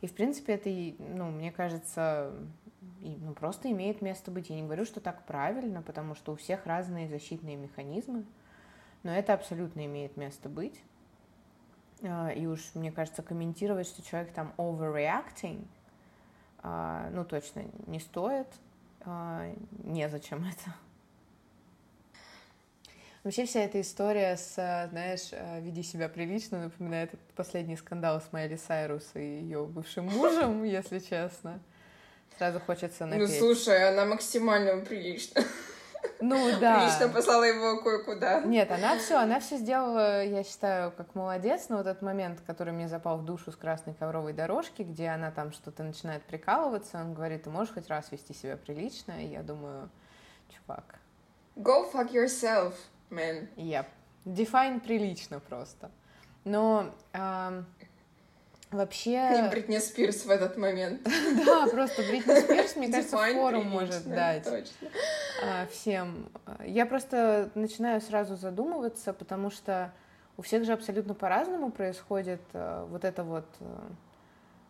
И, 0.00 0.06
в 0.06 0.14
принципе, 0.14 0.54
это, 0.54 0.70
ну, 0.98 1.30
мне 1.30 1.52
кажется, 1.52 2.32
ну, 3.00 3.34
просто 3.34 3.70
имеет 3.70 4.00
место 4.00 4.30
быть. 4.30 4.48
Я 4.48 4.56
не 4.56 4.62
говорю, 4.62 4.84
что 4.84 5.00
так 5.00 5.24
правильно, 5.26 5.82
потому 5.82 6.14
что 6.14 6.32
у 6.32 6.36
всех 6.36 6.66
разные 6.66 7.08
защитные 7.08 7.56
механизмы, 7.56 8.24
но 9.02 9.14
это 9.14 9.34
абсолютно 9.34 9.84
имеет 9.86 10.16
место 10.16 10.48
быть. 10.48 10.80
А, 12.02 12.30
и 12.30 12.46
уж, 12.46 12.60
мне 12.74 12.90
кажется, 12.90 13.22
комментировать, 13.22 13.86
что 13.86 14.02
человек 14.02 14.32
там 14.32 14.52
overreacting, 14.56 15.64
а, 16.58 17.08
ну, 17.10 17.24
точно 17.24 17.64
не 17.86 18.00
стоит, 18.00 18.48
а, 19.00 19.52
незачем 19.84 20.44
это. 20.50 20.74
Вообще 23.24 23.46
вся 23.46 23.60
эта 23.60 23.80
история 23.80 24.36
с, 24.36 24.54
знаешь, 24.90 25.30
веди 25.60 25.84
себя 25.84 26.08
прилично 26.08 26.64
напоминает 26.64 27.12
последний 27.36 27.76
скандал 27.76 28.20
с 28.20 28.32
Майли 28.32 28.56
Сайрус 28.56 29.12
и 29.14 29.20
ее 29.20 29.64
бывшим 29.64 30.06
мужем, 30.06 30.64
если 30.64 30.98
честно. 30.98 31.60
Сразу 32.36 32.58
хочется 32.58 33.06
напеть. 33.06 33.28
Ну, 33.28 33.54
слушай, 33.54 33.88
она 33.88 34.06
максимально 34.06 34.84
прилично. 34.84 35.42
Ну 36.20 36.50
да. 36.60 36.86
Лично 36.86 37.08
послала 37.08 37.44
его 37.44 37.82
кое-куда. 37.82 38.40
Нет, 38.40 38.70
она 38.70 38.98
все, 38.98 39.16
она 39.16 39.40
все 39.40 39.56
сделала, 39.56 40.24
я 40.24 40.44
считаю, 40.44 40.92
как 40.92 41.14
молодец. 41.14 41.66
Но 41.68 41.78
вот 41.78 41.86
этот 41.86 42.02
момент, 42.02 42.40
который 42.46 42.72
мне 42.72 42.88
запал 42.88 43.18
в 43.18 43.24
душу 43.24 43.52
с 43.52 43.56
красной 43.56 43.94
ковровой 43.94 44.32
дорожки, 44.32 44.82
где 44.82 45.08
она 45.08 45.30
там 45.30 45.52
что-то 45.52 45.82
начинает 45.82 46.22
прикалываться, 46.22 46.98
он 46.98 47.14
говорит, 47.14 47.44
ты 47.44 47.50
можешь 47.50 47.74
хоть 47.74 47.88
раз 47.88 48.10
вести 48.12 48.34
себя 48.34 48.56
прилично? 48.56 49.12
И 49.22 49.28
я 49.28 49.42
думаю, 49.42 49.88
чувак. 50.48 50.96
Go 51.56 51.90
fuck 51.92 52.12
yourself, 52.12 52.74
man. 53.10 53.48
Yep. 53.56 53.86
Define 54.24 54.80
прилично 54.80 55.40
просто. 55.40 55.90
Но 56.44 56.92
эм, 57.12 57.66
Вообще... 58.72 59.44
И 59.46 59.50
Бритни 59.50 59.78
Спирс 59.78 60.24
в 60.24 60.30
этот 60.30 60.56
момент. 60.56 61.06
Да, 61.46 61.66
просто 61.66 62.02
Бритни 62.02 62.40
Спирс, 62.40 62.76
мне 62.76 62.88
кажется, 62.90 63.16
форум 63.16 63.68
может 63.68 64.08
дать 64.08 64.46
а, 64.46 64.62
всем. 65.70 66.28
Я 66.64 66.86
просто 66.86 67.50
начинаю 67.54 68.00
сразу 68.00 68.36
задумываться, 68.36 69.12
потому 69.12 69.50
что 69.50 69.92
у 70.36 70.42
всех 70.42 70.64
же 70.64 70.72
абсолютно 70.72 71.14
по-разному 71.14 71.70
происходит 71.70 72.40
а, 72.52 72.86
вот 72.86 73.04
это 73.04 73.22
вот 73.22 73.46
а, 73.60 73.90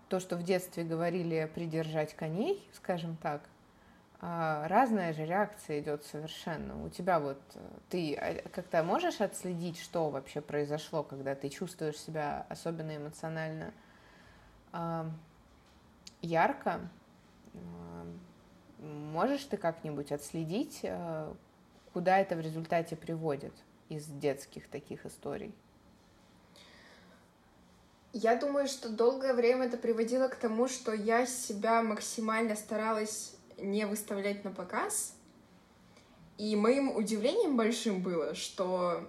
то, 0.09 0.21
что 0.21 0.37
в 0.37 0.43
детстве 0.43 0.85
говорили 0.85 1.51
придержать 1.55 2.15
коней, 2.15 2.69
скажем 2.75 3.17
так, 3.17 3.43
разная 4.21 5.15
же 5.15 5.25
реакция 5.25 5.81
идет 5.81 6.05
совершенно. 6.05 6.85
У 6.85 6.89
тебя 6.91 7.19
вот 7.19 7.41
ты 7.89 8.45
как-то 8.53 8.85
можешь 8.85 9.21
отследить, 9.21 9.81
что 9.81 10.11
вообще 10.11 10.41
произошло, 10.41 11.03
когда 11.03 11.35
ты 11.35 11.49
чувствуешь 11.49 11.99
себя 11.99 12.47
особенно 12.49 12.97
эмоционально 12.97 13.73
ярко. 16.21 16.81
Можешь 18.83 19.45
ты 19.45 19.57
как-нибудь 19.57 20.11
отследить, 20.11 20.81
э, 20.83 21.33
куда 21.93 22.19
это 22.19 22.35
в 22.35 22.41
результате 22.41 22.97
приводит 22.97 23.53
из 23.89 24.07
детских 24.07 24.67
таких 24.67 25.07
историй? 25.07 25.55
Я 28.13 28.35
думаю, 28.35 28.67
что 28.67 28.89
долгое 28.89 29.35
время 29.35 29.67
это 29.67 29.77
приводило 29.77 30.27
к 30.27 30.35
тому, 30.35 30.67
что 30.67 30.93
я 30.93 31.27
себя 31.27 31.81
максимально 31.83 32.57
старалась 32.57 33.37
не 33.57 33.87
выставлять 33.87 34.45
на 34.45 34.51
показ. 34.51 35.15
И 36.37 36.57
моим 36.57 36.95
удивлением 36.95 37.57
большим 37.57 38.03
было, 38.03 38.35
что, 38.35 39.09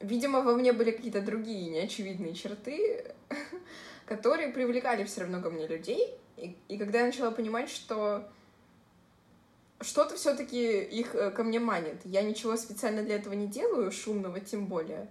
видимо, 0.00 0.40
во 0.40 0.54
мне 0.54 0.72
были 0.72 0.90
какие-то 0.90 1.20
другие 1.20 1.68
неочевидные 1.70 2.32
черты, 2.32 3.14
которые 4.06 4.48
привлекали 4.48 5.04
все 5.04 5.20
равно 5.20 5.42
ко 5.42 5.50
мне 5.50 5.66
людей. 5.66 6.14
И, 6.38 6.56
и 6.68 6.78
когда 6.78 7.00
я 7.00 7.06
начала 7.06 7.30
понимать, 7.30 7.68
что 7.68 8.26
что-то 9.80 10.16
все-таки 10.16 10.82
их 10.82 11.14
э, 11.14 11.30
ко 11.30 11.44
мне 11.44 11.60
манит. 11.60 11.96
Я 12.04 12.22
ничего 12.22 12.56
специально 12.56 13.02
для 13.02 13.16
этого 13.16 13.34
не 13.34 13.46
делаю, 13.46 13.92
шумного 13.92 14.40
тем 14.40 14.66
более. 14.66 15.08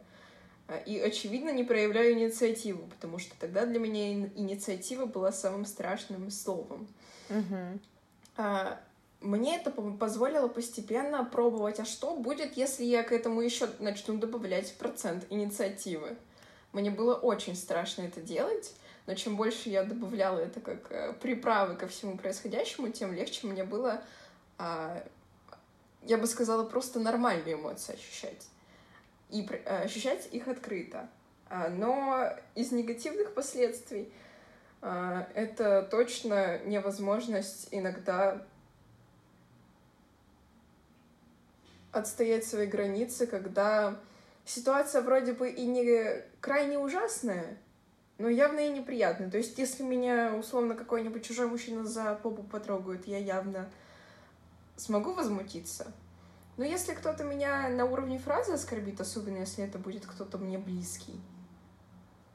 А, 0.67 0.77
и, 0.77 0.99
очевидно, 0.99 1.51
не 1.51 1.63
проявляю 1.63 2.13
инициативу, 2.13 2.87
потому 2.87 3.19
что 3.19 3.35
тогда 3.39 3.65
для 3.65 3.79
меня 3.79 4.27
инициатива 4.35 5.05
была 5.05 5.31
самым 5.31 5.65
страшным 5.65 6.31
словом. 6.31 6.87
Uh-huh. 7.29 8.77
Мне 9.21 9.55
это 9.55 9.71
позволило 9.71 10.47
постепенно 10.47 11.23
пробовать, 11.25 11.79
а 11.79 11.85
что 11.85 12.15
будет, 12.15 12.57
если 12.57 12.83
я 12.83 13.01
к 13.01 13.11
этому 13.11 13.41
еще 13.41 13.67
начну 13.79 14.17
добавлять 14.17 14.73
процент 14.75 15.25
инициативы. 15.31 16.15
Мне 16.73 16.91
было 16.91 17.15
очень 17.15 17.55
страшно 17.55 18.03
это 18.03 18.21
делать, 18.21 18.73
но 19.07 19.15
чем 19.15 19.35
больше 19.35 19.69
я 19.69 19.83
добавляла 19.83 20.39
это 20.39 20.59
как 20.59 20.91
э, 20.91 21.13
приправы 21.13 21.75
ко 21.75 21.87
всему 21.87 22.17
происходящему, 22.17 22.89
тем 22.89 23.13
легче 23.13 23.47
мне 23.47 23.63
было, 23.63 24.03
а, 24.57 25.03
я 26.03 26.17
бы 26.17 26.27
сказала, 26.27 26.63
просто 26.63 26.99
нормальные 26.99 27.55
эмоции 27.55 27.93
ощущать. 27.93 28.47
И 29.29 29.47
а, 29.65 29.81
ощущать 29.81 30.27
их 30.31 30.47
открыто. 30.47 31.09
А, 31.49 31.69
но 31.69 32.29
из 32.55 32.71
негативных 32.71 33.33
последствий 33.33 34.11
а, 34.81 35.27
это 35.33 35.87
точно 35.89 36.59
невозможность 36.59 37.67
иногда 37.71 38.45
отстоять 41.91 42.45
свои 42.45 42.67
границы, 42.67 43.25
когда 43.25 43.99
ситуация 44.45 45.01
вроде 45.01 45.33
бы 45.33 45.49
и 45.49 45.65
не 45.65 46.23
крайне 46.39 46.77
ужасная, 46.77 47.57
но 48.17 48.29
явно 48.29 48.59
и 48.59 48.69
неприятно. 48.69 49.31
То 49.31 49.37
есть, 49.37 49.57
если 49.57 49.83
меня, 49.83 50.35
условно, 50.35 50.75
какой-нибудь 50.75 51.25
чужой 51.25 51.47
мужчина 51.47 51.85
за 51.85 52.15
попу 52.15 52.43
потрогает, 52.43 53.07
я 53.07 53.17
явно 53.17 53.69
смогу 54.75 55.13
возмутиться. 55.13 55.93
Но 56.57 56.63
если 56.63 56.93
кто-то 56.93 57.23
меня 57.23 57.69
на 57.69 57.85
уровне 57.85 58.17
фразы 58.17 58.53
оскорбит, 58.53 59.01
особенно 59.01 59.39
если 59.39 59.63
это 59.63 59.77
будет 59.77 60.05
кто-то 60.05 60.37
мне 60.37 60.57
близкий, 60.57 61.19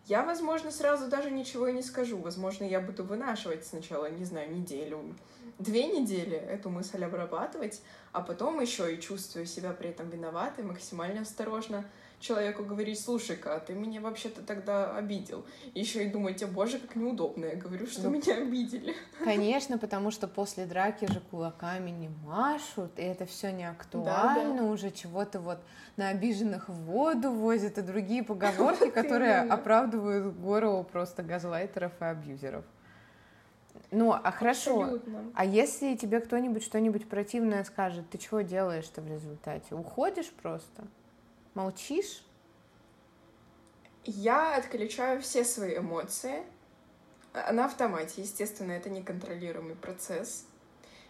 я, 0.07 0.25
возможно, 0.25 0.71
сразу 0.71 1.09
даже 1.09 1.31
ничего 1.31 1.69
и 1.69 1.73
не 1.73 1.83
скажу. 1.83 2.19
Возможно, 2.19 2.65
я 2.65 2.81
буду 2.81 3.05
вынашивать 3.05 3.65
сначала, 3.65 4.11
не 4.11 4.25
знаю, 4.25 4.53
неделю, 4.53 5.15
две 5.59 5.87
недели 5.87 6.37
эту 6.37 6.69
мысль 6.69 7.05
обрабатывать, 7.05 7.81
а 8.13 8.21
потом 8.21 8.61
еще 8.61 8.93
и 8.93 9.01
чувствую 9.01 9.47
себя 9.47 9.73
при 9.73 9.91
этом 9.91 10.11
виноватой, 10.11 10.65
максимально 10.65 11.23
осторожно 11.23 11.85
человеку 12.21 12.63
говорить, 12.63 13.01
слушай-ка, 13.01 13.57
а 13.57 13.61
ты 13.61 13.73
меня 13.73 14.01
вообще-то 14.01 14.43
тогда 14.43 14.95
обидел. 14.95 15.45
Еще 15.75 16.05
и 16.05 16.11
думать, 16.11 16.43
а 16.43 16.47
боже, 16.47 16.79
как 16.79 16.95
неудобно, 16.95 17.47
я 17.47 17.57
говорю, 17.57 17.87
что 17.87 18.03
ну, 18.03 18.11
меня 18.11 18.37
обидели. 18.37 18.95
Конечно, 19.25 19.79
потому 19.79 20.11
что 20.11 20.29
после 20.29 20.67
драки 20.67 21.11
же 21.11 21.21
кулаками 21.31 21.91
не 21.91 22.11
машут, 22.25 22.99
и 22.99 23.03
это 23.03 23.27
все 23.27 23.51
не 23.51 23.69
актуально, 23.69 24.57
да, 24.57 24.63
да. 24.63 24.65
уже 24.65 24.91
чего-то 24.91 25.41
вот 25.41 25.59
на 25.97 26.11
обиженных 26.11 26.69
в 26.69 26.75
воду 26.85 27.31
возят, 27.31 27.79
и 27.79 27.83
другие 27.83 28.23
поговорки, 28.23 28.91
которые 28.91 29.41
оправдывают 29.41 30.37
гору 30.37 30.87
просто 30.93 31.23
газлайтеров 31.23 31.93
и 32.01 32.05
абьюзеров. 32.05 32.65
Ну, 33.91 34.13
а 34.13 34.31
хорошо. 34.31 34.83
Абсолютно. 34.83 35.25
А 35.35 35.45
если 35.45 35.97
тебе 35.97 36.21
кто-нибудь 36.21 36.63
что-нибудь 36.63 37.09
противное 37.09 37.65
скажет, 37.65 38.09
ты 38.11 38.19
чего 38.19 38.43
делаешь-то 38.43 39.01
в 39.01 39.09
результате? 39.09 39.75
Уходишь 39.75 40.31
просто? 40.31 40.85
Молчишь? 41.55 42.23
Я 44.05 44.57
отключаю 44.57 45.21
все 45.21 45.45
свои 45.45 45.79
эмоции. 45.79 46.45
А, 47.33 47.53
на 47.53 47.65
автомате, 47.65 48.23
естественно, 48.23 48.73
это 48.73 48.89
неконтролируемый 48.89 49.75
процесс. 49.75 50.47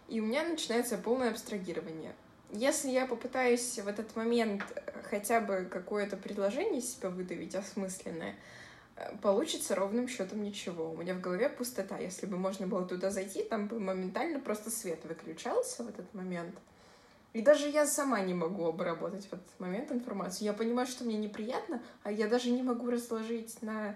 И 0.08 0.20
у 0.20 0.24
меня 0.24 0.42
начинается 0.42 0.96
полное 0.96 1.30
абстрагирование. 1.30 2.14
Если 2.52 2.88
я 2.88 3.06
попытаюсь 3.06 3.78
в 3.78 3.86
этот 3.86 4.16
момент 4.16 4.62
хотя 5.04 5.40
бы 5.40 5.68
какое-то 5.70 6.16
предложение 6.16 6.80
себя 6.80 7.10
выдавить 7.10 7.54
осмысленное, 7.54 8.34
э, 8.96 9.14
получится 9.22 9.74
ровным 9.74 10.08
счетом 10.08 10.42
ничего. 10.42 10.90
У 10.90 10.96
меня 10.96 11.14
в 11.14 11.20
голове 11.20 11.50
пустота. 11.50 11.98
Если 11.98 12.26
бы 12.26 12.38
можно 12.38 12.66
было 12.66 12.86
туда 12.86 13.10
зайти, 13.10 13.42
там 13.42 13.68
бы 13.68 13.78
моментально 13.78 14.40
просто 14.40 14.70
свет 14.70 15.04
выключался 15.04 15.84
в 15.84 15.88
этот 15.90 16.12
момент— 16.14 16.56
и 17.32 17.42
даже 17.42 17.68
я 17.68 17.86
сама 17.86 18.20
не 18.20 18.34
могу 18.34 18.66
обработать 18.66 19.26
в 19.26 19.32
этот 19.32 19.60
момент 19.60 19.92
информацию. 19.92 20.46
Я 20.46 20.52
понимаю, 20.52 20.86
что 20.88 21.04
мне 21.04 21.16
неприятно, 21.16 21.80
а 22.02 22.10
я 22.10 22.26
даже 22.26 22.50
не 22.50 22.62
могу 22.62 22.90
разложить 22.90 23.62
на 23.62 23.94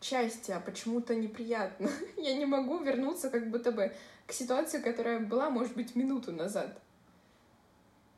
части, 0.00 0.52
а 0.52 0.60
почему-то 0.60 1.14
неприятно. 1.16 1.90
я 2.16 2.36
не 2.36 2.46
могу 2.46 2.78
вернуться 2.78 3.28
как 3.28 3.50
будто 3.50 3.72
бы 3.72 3.92
к 4.26 4.32
ситуации, 4.32 4.80
которая 4.80 5.18
была, 5.18 5.50
может 5.50 5.74
быть, 5.74 5.96
минуту 5.96 6.30
назад. 6.30 6.80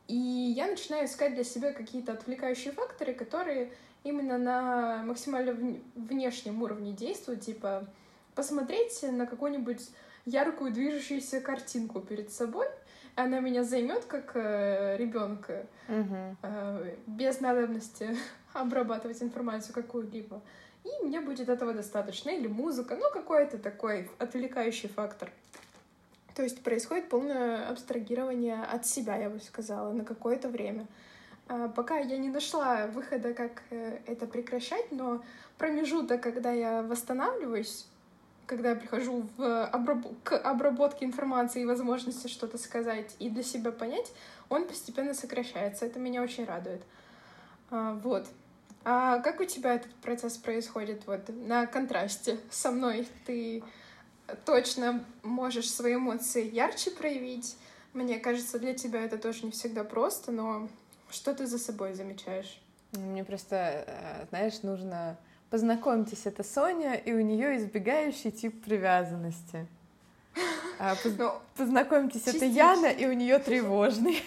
И 0.07 0.15
я 0.17 0.67
начинаю 0.67 1.07
искать 1.07 1.35
для 1.35 1.45
себя 1.45 1.73
какие-то 1.73 2.13
отвлекающие 2.13 2.73
факторы, 2.73 3.15
которые 3.15 3.73
именно 4.05 4.37
на 4.37 5.03
максимально 5.03 5.81
внешнем 5.95 6.63
уровне 6.63 6.93
действуют, 6.93 7.41
типа 7.41 7.87
посмотреть 8.35 9.03
на 9.03 9.27
какую-нибудь 9.27 9.89
яркую 10.25 10.73
движущуюся 10.73 11.41
картинку 11.41 12.01
перед 12.01 12.31
собой— 12.31 12.67
она 13.19 13.41
меня 13.41 13.65
займет 13.65 14.05
как 14.05 14.33
э, 14.35 14.97
ребенка, 14.97 15.67
угу. 15.89 16.37
э, 16.43 16.95
без 17.07 17.41
надобности 17.41 18.17
обрабатывать 18.53 19.23
информацию 19.23 19.75
какую-либо. 19.75 20.41
И 20.85 21.05
мне 21.05 21.21
будет 21.21 21.49
этого 21.49 21.73
достаточно. 21.75 22.31
Или 22.31 22.47
музыка, 22.47 22.97
ну, 22.97 23.11
какой-то 23.13 23.59
такой 23.59 24.09
отвлекающий 24.19 24.89
фактор. 24.89 25.31
То 26.35 26.45
есть 26.45 26.63
происходит 26.63 27.09
полное 27.09 27.69
абстрагирование 27.69 28.63
от 28.63 28.87
себя, 28.87 29.17
я 29.17 29.29
бы 29.29 29.41
сказала, 29.41 29.93
на 29.93 30.05
какое-то 30.05 30.49
время. 30.49 30.87
А 31.49 31.69
пока 31.69 31.99
я 31.99 32.17
не 32.19 32.29
нашла 32.29 32.87
выхода, 32.87 33.35
как 33.35 33.63
э, 33.71 33.99
это 34.07 34.27
прекращать, 34.27 34.93
но 34.93 35.25
промежуток, 35.59 36.21
когда 36.21 36.53
я 36.53 36.83
восстанавливаюсь, 36.83 37.89
когда 38.49 38.71
я 38.71 38.77
прихожу 38.77 39.29
в 39.37 39.67
обраб... 39.67 40.07
к 40.25 40.37
обработке 40.37 41.05
информации 41.05 41.63
и 41.63 41.67
возможности 41.67 42.27
что-то 42.27 42.59
сказать 42.59 43.15
и 43.19 43.29
для 43.29 43.43
себя 43.43 43.71
понять, 43.71 44.11
он 44.49 44.67
постепенно 44.67 45.15
сокращается. 45.15 45.85
Это 45.85 46.01
меня 46.01 46.23
очень 46.23 46.47
радует. 46.47 46.83
А, 47.71 47.93
вот. 48.03 48.27
А 48.85 49.19
как 49.19 49.41
у 49.41 49.45
тебя 49.45 49.75
этот 49.75 49.95
процесс 49.97 50.39
происходит 50.39 51.07
вот 51.07 51.29
на 51.29 51.67
контрасте 51.67 52.39
со 52.51 52.71
мной? 52.73 53.07
Ты 53.27 53.63
точно 54.47 55.05
можешь 55.23 55.71
свои 55.71 55.97
эмоции 55.97 56.51
ярче 56.51 56.91
проявить. 56.91 57.57
Мне 57.93 58.19
кажется, 58.19 58.59
для 58.59 58.73
тебя 58.73 59.05
это 59.05 59.19
тоже 59.19 59.45
не 59.45 59.51
всегда 59.51 59.85
просто, 59.85 60.33
но 60.33 60.69
что 61.11 61.35
ты 61.35 61.47
за 61.47 61.59
собой 61.59 61.93
замечаешь? 61.93 62.63
Мне 62.93 63.25
просто, 63.25 63.85
э, 63.87 64.27
знаешь, 64.31 64.63
нужно 64.63 65.19
Познакомьтесь, 65.51 66.27
это 66.27 66.45
Соня, 66.45 66.95
и 66.95 67.13
у 67.13 67.21
нее 67.21 67.57
избегающий 67.57 68.31
тип 68.31 68.63
привязанности. 68.63 69.67
А, 70.79 70.95
поз... 70.95 71.13
Но 71.17 71.25
ну, 71.25 71.33
Познакомьтесь, 71.57 72.25
частично. 72.25 72.45
это 72.45 72.55
Яна, 72.55 72.87
и 72.87 73.07
у 73.07 73.13
нее 73.13 73.39
тревожный. 73.39 74.23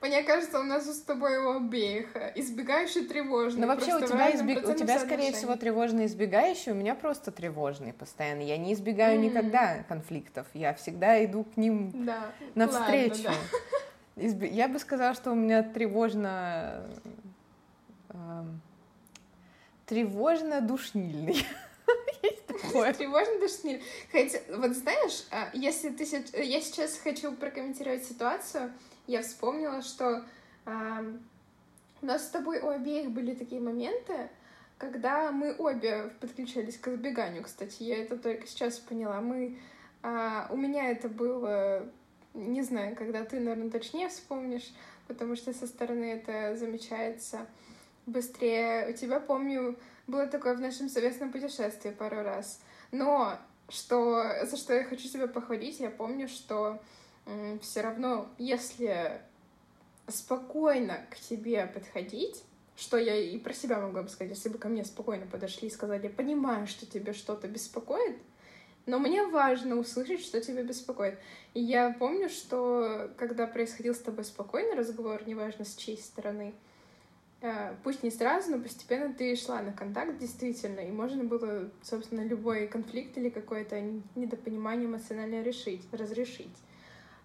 Мне 0.00 0.22
кажется, 0.22 0.60
у 0.60 0.62
нас 0.62 0.86
с 0.86 1.00
тобой 1.00 1.38
у 1.38 1.56
обеих 1.56 2.14
избегающий 2.34 3.06
тревожный. 3.06 3.60
Но 3.60 3.66
ну, 3.66 3.74
вообще 3.74 3.94
у 3.94 4.06
тебя, 4.06 4.34
избег... 4.34 4.68
у 4.68 4.74
тебя 4.74 4.98
скорее 4.98 5.32
всего, 5.32 5.56
тревожный 5.56 6.06
избегающий, 6.06 6.72
у 6.72 6.74
меня 6.74 6.94
просто 6.94 7.30
тревожный 7.30 7.92
постоянно. 7.92 8.42
Я 8.42 8.58
не 8.58 8.74
избегаю 8.74 9.18
mm. 9.18 9.24
никогда 9.24 9.82
конфликтов, 9.88 10.46
я 10.52 10.74
всегда 10.74 11.24
иду 11.24 11.44
к 11.44 11.56
ним 11.56 12.04
да. 12.04 12.32
навстречу. 12.54 13.24
Ладно, 13.24 13.38
да. 14.16 14.26
Изб... 14.26 14.42
Я 14.42 14.68
бы 14.68 14.78
сказала, 14.78 15.14
что 15.14 15.32
у 15.32 15.34
меня 15.34 15.62
тревожно 15.62 16.84
тревожно-душнильный. 19.86 21.46
Тревожно-душнильный. 22.72 23.82
Хотя, 24.10 24.38
вот 24.56 24.72
знаешь, 24.72 25.24
а, 25.30 25.50
если 25.52 25.90
ты... 25.90 26.04
Я 26.42 26.60
сейчас 26.60 26.98
хочу 26.98 27.32
прокомментировать 27.32 28.04
ситуацию. 28.04 28.72
Я 29.06 29.22
вспомнила, 29.22 29.82
что 29.82 30.24
у 30.66 32.06
нас 32.06 32.26
с 32.26 32.30
тобой 32.30 32.60
у 32.60 32.68
обеих 32.68 33.10
были 33.10 33.34
такие 33.34 33.60
моменты, 33.60 34.28
когда 34.78 35.30
мы 35.30 35.54
обе 35.56 36.10
подключались 36.20 36.76
к 36.76 36.88
избеганию, 36.88 37.42
кстати, 37.42 37.82
я 37.82 38.02
это 38.02 38.16
только 38.16 38.46
сейчас 38.46 38.78
поняла. 38.78 39.20
Мы, 39.20 39.58
а, 40.02 40.48
у 40.50 40.56
меня 40.56 40.90
это 40.90 41.08
было, 41.08 41.88
не 42.34 42.62
знаю, 42.62 42.96
когда 42.96 43.24
ты, 43.24 43.40
наверное, 43.40 43.70
точнее 43.70 44.08
вспомнишь, 44.08 44.72
потому 45.06 45.36
что 45.36 45.52
со 45.52 45.66
стороны 45.66 46.04
это 46.04 46.56
замечается 46.56 47.46
быстрее. 48.06 48.88
У 48.90 48.92
тебя, 48.92 49.20
помню, 49.20 49.78
было 50.06 50.26
такое 50.26 50.54
в 50.54 50.60
нашем 50.60 50.88
совместном 50.88 51.32
путешествии 51.32 51.90
пару 51.90 52.22
раз. 52.22 52.60
Но 52.92 53.38
что, 53.68 54.44
за 54.44 54.56
что 54.56 54.74
я 54.74 54.84
хочу 54.84 55.08
тебя 55.08 55.26
похвалить, 55.26 55.80
я 55.80 55.90
помню, 55.90 56.28
что 56.28 56.80
все 57.62 57.80
равно, 57.80 58.28
если 58.38 59.20
спокойно 60.08 61.00
к 61.10 61.18
тебе 61.18 61.66
подходить, 61.66 62.44
что 62.76 62.98
я 62.98 63.16
и 63.16 63.38
про 63.38 63.54
себя 63.54 63.80
могла 63.80 64.02
бы 64.02 64.08
сказать, 64.08 64.36
если 64.36 64.48
бы 64.48 64.58
ко 64.58 64.68
мне 64.68 64.84
спокойно 64.84 65.26
подошли 65.26 65.68
и 65.68 65.70
сказали, 65.70 66.08
понимаю, 66.08 66.66
что 66.66 66.86
тебе 66.86 67.12
что-то 67.12 67.48
беспокоит, 67.48 68.18
но 68.86 68.98
мне 68.98 69.24
важно 69.26 69.76
услышать, 69.76 70.20
что 70.20 70.40
тебя 70.42 70.62
беспокоит. 70.62 71.18
И 71.54 71.60
я 71.60 71.96
помню, 71.98 72.28
что 72.28 73.10
когда 73.16 73.46
происходил 73.46 73.94
с 73.94 74.00
тобой 74.00 74.24
спокойный 74.24 74.74
разговор, 74.74 75.26
неважно 75.26 75.64
с 75.64 75.74
чьей 75.74 75.96
стороны, 75.96 76.52
пусть 77.82 78.02
не 78.02 78.10
сразу, 78.10 78.52
но 78.52 78.58
постепенно 78.58 79.12
ты 79.12 79.36
шла 79.36 79.60
на 79.60 79.72
контакт 79.72 80.18
действительно, 80.18 80.80
и 80.80 80.90
можно 80.90 81.24
было, 81.24 81.70
собственно, 81.82 82.22
любой 82.22 82.66
конфликт 82.66 83.18
или 83.18 83.28
какое-то 83.28 83.80
недопонимание 84.14 84.86
эмоционально 84.86 85.42
решить, 85.42 85.82
разрешить. 85.92 86.56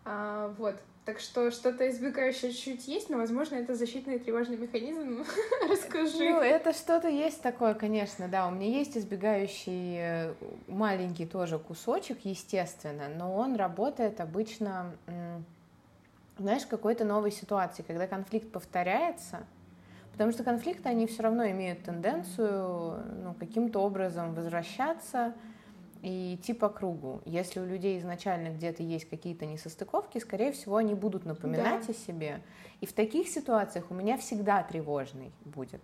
А, 0.05 0.53
вот. 0.57 0.75
Так 1.05 1.19
что 1.19 1.49
что-то 1.49 1.89
избегающее 1.89 2.51
чуть-чуть 2.51 2.87
есть, 2.87 3.09
но, 3.09 3.17
возможно, 3.17 3.55
это 3.55 3.73
защитный 3.73 4.19
тревожный 4.19 4.57
механизм. 4.57 5.25
Расскажи. 5.69 6.17
Ну, 6.19 6.39
это 6.39 6.71
что-то 6.71 7.07
есть 7.07 7.41
такое, 7.41 7.73
конечно, 7.73 8.27
да. 8.27 8.47
У 8.47 8.51
меня 8.51 8.67
есть 8.67 8.95
избегающий 8.95 9.95
э, 9.97 10.33
маленький 10.67 11.25
тоже 11.25 11.57
кусочек, 11.57 12.19
естественно, 12.25 13.09
но 13.09 13.35
он 13.35 13.55
работает 13.55 14.21
обычно, 14.21 14.95
знаешь, 16.37 16.63
в 16.63 16.67
какой-то 16.67 17.05
новой 17.05 17.31
ситуации, 17.31 17.81
когда 17.81 18.05
конфликт 18.05 18.51
повторяется, 18.51 19.47
Потому 20.11 20.31
что 20.31 20.43
конфликты, 20.43 20.89
они 20.89 21.07
все 21.07 21.23
равно 21.23 21.49
имеют 21.49 21.83
тенденцию 21.83 23.03
ну, 23.23 23.33
каким-то 23.39 23.79
образом 23.79 24.33
возвращаться 24.33 25.33
и 26.01 26.35
идти 26.35 26.53
по 26.53 26.69
кругу. 26.69 27.21
Если 27.25 27.59
у 27.59 27.65
людей 27.65 27.99
изначально 27.99 28.49
где-то 28.49 28.83
есть 28.83 29.09
какие-то 29.09 29.45
несостыковки, 29.45 30.17
скорее 30.19 30.51
всего, 30.51 30.77
они 30.77 30.93
будут 30.93 31.25
напоминать 31.25 31.87
да. 31.87 31.93
о 31.93 31.95
себе. 31.95 32.41
И 32.81 32.85
в 32.85 32.93
таких 32.93 33.27
ситуациях 33.27 33.85
у 33.89 33.93
меня 33.93 34.17
всегда 34.17 34.63
тревожный 34.63 35.31
будет. 35.43 35.81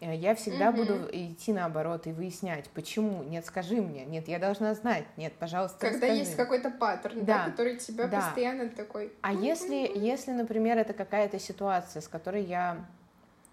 Э, 0.00 0.14
я 0.14 0.34
всегда 0.34 0.70
угу. 0.70 0.78
буду 0.78 1.08
идти 1.10 1.52
наоборот 1.52 2.06
и 2.06 2.12
выяснять, 2.12 2.68
почему. 2.70 3.22
Нет, 3.24 3.46
скажи 3.46 3.80
мне. 3.80 4.04
Нет, 4.04 4.28
я 4.28 4.38
должна 4.38 4.74
знать. 4.74 5.04
Нет, 5.16 5.32
пожалуйста, 5.38 5.78
Когда 5.78 6.06
расскажи. 6.06 6.18
есть 6.18 6.36
какой-то 6.36 6.70
паттерн, 6.70 7.24
да. 7.24 7.44
Да, 7.44 7.50
который 7.50 7.76
тебя 7.76 8.06
да. 8.06 8.20
постоянно 8.20 8.68
такой. 8.68 9.12
А 9.22 9.32
если, 9.32 9.90
если, 9.94 10.32
например, 10.32 10.78
это 10.78 10.92
какая-то 10.92 11.38
ситуация, 11.38 12.00
с 12.00 12.08
которой 12.08 12.44
я 12.44 12.86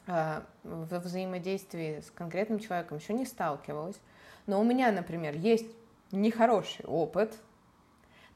во 0.07 0.99
взаимодействии 0.99 1.99
с 1.99 2.11
конкретным 2.11 2.59
человеком 2.59 2.97
еще 2.97 3.13
не 3.13 3.25
сталкивалась, 3.25 3.99
но 4.47 4.59
у 4.59 4.63
меня, 4.63 4.91
например, 4.91 5.35
есть 5.35 5.65
нехороший 6.11 6.85
опыт, 6.85 7.35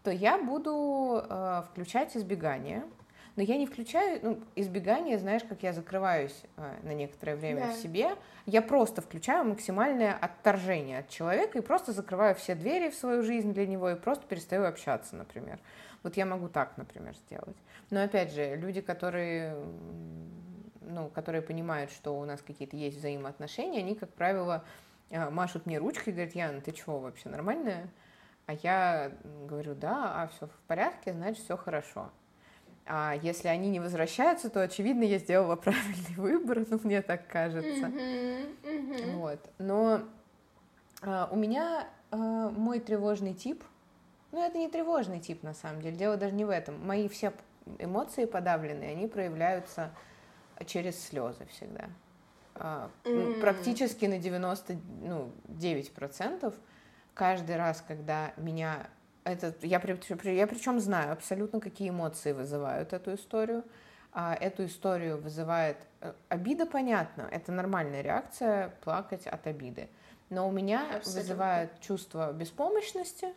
то 0.04 0.12
я 0.12 0.38
буду 0.38 1.24
э, 1.28 1.64
включать 1.72 2.16
избегание. 2.16 2.84
Но 3.36 3.44
я 3.44 3.58
не 3.58 3.68
включаю 3.68 4.20
ну, 4.22 4.40
избегание, 4.56 5.18
знаешь, 5.18 5.44
как 5.48 5.64
я 5.64 5.72
закрываюсь 5.72 6.44
э, 6.58 6.76
на 6.84 6.94
некоторое 6.94 7.36
время 7.36 7.68
да. 7.68 7.72
в 7.72 7.76
себе. 7.76 8.12
Я 8.46 8.62
просто 8.62 9.02
включаю 9.02 9.46
максимальное 9.46 10.14
отторжение 10.14 11.00
от 11.00 11.10
человека 11.10 11.58
и 11.58 11.62
просто 11.62 11.94
закрываю 11.94 12.36
все 12.36 12.56
двери 12.56 12.90
в 12.90 12.96
свою 12.96 13.24
жизнь 13.24 13.54
для 13.54 13.68
него 13.68 13.92
и 13.92 13.96
просто 13.96 14.26
перестаю 14.26 14.66
общаться, 14.66 15.16
например. 15.16 15.60
Вот 16.04 16.18
я 16.18 16.26
могу 16.26 16.48
так, 16.48 16.78
например, 16.78 17.16
сделать. 17.16 17.58
Но 17.92 18.04
опять 18.04 18.34
же, 18.34 18.56
люди, 18.56 18.82
которые 18.82 19.56
ну, 20.82 21.10
которые 21.10 21.42
понимают, 21.42 21.92
что 21.92 22.20
у 22.20 22.26
нас 22.26 22.42
какие-то 22.42 22.76
есть 22.76 22.98
взаимоотношения, 22.98 23.80
они, 23.80 23.96
как 23.96 24.10
правило, 24.14 24.64
э, 25.10 25.30
машут 25.30 25.66
мне 25.66 25.78
ручкой 25.78 26.10
и 26.10 26.12
говорят, 26.14 26.36
Яна, 26.36 26.62
ты 26.62 26.72
чего 26.72 27.00
вообще 27.00 27.30
нормальная? 27.30 27.90
А 28.46 28.54
я 28.54 29.12
говорю, 29.48 29.76
да, 29.76 30.24
а 30.24 30.28
все 30.28 30.48
в 30.48 30.68
порядке, 30.68 31.14
значит, 31.14 31.44
все 31.44 31.56
хорошо. 31.56 32.10
А 32.92 33.14
если 33.22 33.48
они 33.48 33.70
не 33.70 33.80
возвращаются, 33.80 34.50
то, 34.50 34.64
очевидно, 34.64 35.04
я 35.04 35.20
сделала 35.20 35.56
правильный 35.58 36.16
выбор, 36.16 36.66
ну, 36.68 36.80
мне 36.84 37.02
так 37.04 37.28
кажется. 37.28 37.86
Mm-hmm, 37.86 38.56
mm-hmm. 38.64 39.16
Вот. 39.18 39.40
Но 39.60 40.02
а, 41.04 41.30
у 41.32 41.36
меня 41.36 41.88
а, 42.10 42.50
мой 42.50 42.80
тревожный 42.80 43.36
тип, 43.36 43.64
ну, 44.32 44.44
это 44.44 44.58
не 44.58 44.68
тревожный 44.68 45.20
тип, 45.20 45.44
на 45.44 45.54
самом 45.54 45.82
деле, 45.82 45.96
дело 45.96 46.18
даже 46.18 46.34
не 46.34 46.46
в 46.46 46.50
этом. 46.50 46.84
Мои 46.86 47.08
все 47.08 47.34
эмоции 47.78 48.26
подавленные, 48.26 48.92
они 48.92 49.08
проявляются 49.08 49.92
через 50.66 51.02
слезы 51.02 51.46
всегда. 51.52 51.90
Mm. 52.56 53.40
Практически 53.40 54.06
на 54.06 54.16
99% 54.16 54.78
ну, 55.02 55.32
9% 55.48 56.54
каждый 57.14 57.56
раз, 57.58 57.84
когда 57.86 58.34
меня... 58.38 58.88
Это, 59.24 59.54
я, 59.62 59.82
я 59.82 60.48
причем 60.48 60.80
знаю 60.80 61.14
абсолютно, 61.14 61.60
какие 61.60 61.90
эмоции 61.90 62.32
вызывают 62.32 62.94
эту 62.94 63.16
историю. 63.16 63.64
А 64.12 64.34
эту 64.36 64.66
историю 64.66 65.22
вызывает... 65.22 65.78
Э, 66.02 66.14
обида, 66.30 66.66
понятно, 66.66 67.28
это 67.32 67.52
нормальная 67.52 68.02
реакция, 68.02 68.74
плакать 68.82 69.28
от 69.28 69.46
обиды. 69.48 69.88
Но 70.30 70.48
у 70.48 70.52
меня 70.52 70.82
абсолютно. 70.82 71.22
вызывает 71.22 71.80
чувство 71.80 72.34
беспомощности 72.34 73.34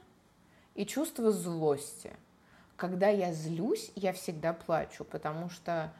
и 0.74 0.86
чувство 0.86 1.30
злости. 1.30 2.12
Когда 2.76 3.08
я 3.08 3.32
злюсь, 3.32 3.92
я 3.94 4.12
всегда 4.12 4.52
плачу, 4.52 5.04
потому 5.04 5.50
что 5.50 5.92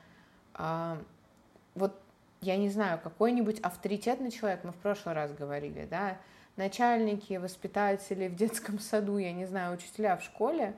вот 1.75 2.03
я 2.43 2.57
не 2.57 2.69
знаю, 2.69 2.99
какой-нибудь 3.03 3.61
авторитетный 3.61 4.31
человек, 4.31 4.65
мы 4.65 4.73
в 4.73 4.77
прошлый 4.77 5.15
раз 5.15 5.33
говорили, 5.33 5.87
да, 5.89 6.19
начальники, 6.57 7.35
воспитатели 7.35 8.29
в 8.29 8.35
детском 8.35 8.79
саду, 8.81 9.17
я 9.17 9.33
не 9.33 9.47
знаю, 9.47 9.75
учителя 9.75 10.17
в 10.17 10.25
школе, 10.25 10.75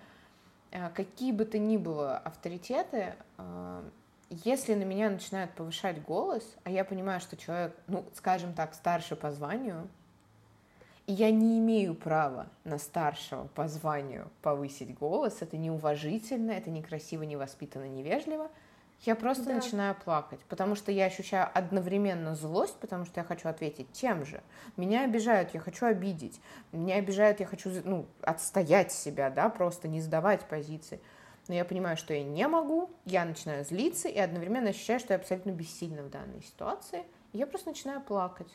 а, 0.72 0.90
какие 0.90 1.32
бы 1.32 1.46
то 1.46 1.58
ни 1.58 1.78
было 1.78 2.18
авторитеты, 2.18 3.14
а, 3.38 3.82
если 4.28 4.74
на 4.74 4.84
меня 4.84 5.08
начинают 5.08 5.52
повышать 5.52 6.02
голос, 6.02 6.44
а 6.64 6.70
я 6.70 6.84
понимаю, 6.84 7.20
что 7.20 7.36
человек, 7.36 7.74
ну, 7.86 8.04
скажем 8.14 8.52
так, 8.52 8.74
старше 8.74 9.16
по 9.16 9.32
званию, 9.32 9.88
я 11.06 11.30
не 11.30 11.58
имею 11.58 11.94
права 11.94 12.48
на 12.64 12.78
старшего 12.78 13.46
по 13.54 13.68
званию 13.68 14.30
повысить 14.42 14.98
голос, 14.98 15.40
это 15.40 15.56
неуважительно, 15.56 16.50
это 16.50 16.68
некрасиво, 16.68 17.22
невоспитанно, 17.22 17.88
невежливо– 17.88 18.50
Я 19.02 19.14
просто 19.16 19.44
Да. 19.44 19.54
начинаю 19.54 19.94
плакать, 19.94 20.40
потому 20.48 20.74
что 20.76 20.90
я 20.90 21.06
ощущаю 21.06 21.48
одновременно 21.52 22.34
злость, 22.34 22.76
потому 22.78 23.04
что 23.04 23.20
я 23.20 23.24
хочу 23.24 23.48
ответить 23.48 23.92
тем 23.92 24.24
же. 24.24 24.42
Меня 24.76 25.04
обижают, 25.04 25.52
я 25.52 25.60
хочу 25.60 25.84
обидеть. 25.86 26.40
Меня 26.72 26.96
обижают, 26.96 27.40
я 27.40 27.46
хочу 27.46 27.70
ну, 27.84 28.06
отстоять 28.22 28.92
себя, 28.92 29.28
да, 29.30 29.50
просто 29.50 29.88
не 29.88 30.00
сдавать 30.00 30.46
позиции. 30.48 31.00
Но 31.48 31.54
я 31.54 31.66
понимаю, 31.66 31.98
что 31.98 32.14
я 32.14 32.24
не 32.24 32.48
могу, 32.48 32.90
я 33.04 33.26
начинаю 33.26 33.64
злиться 33.66 34.08
и 34.08 34.18
одновременно 34.18 34.70
ощущаю, 34.70 34.98
что 35.00 35.12
я 35.12 35.18
абсолютно 35.18 35.50
бессильна 35.50 36.02
в 36.02 36.08
данной 36.08 36.42
ситуации. 36.42 37.04
И 37.34 37.38
я 37.38 37.46
просто 37.46 37.68
начинаю 37.68 38.00
плакать. 38.00 38.48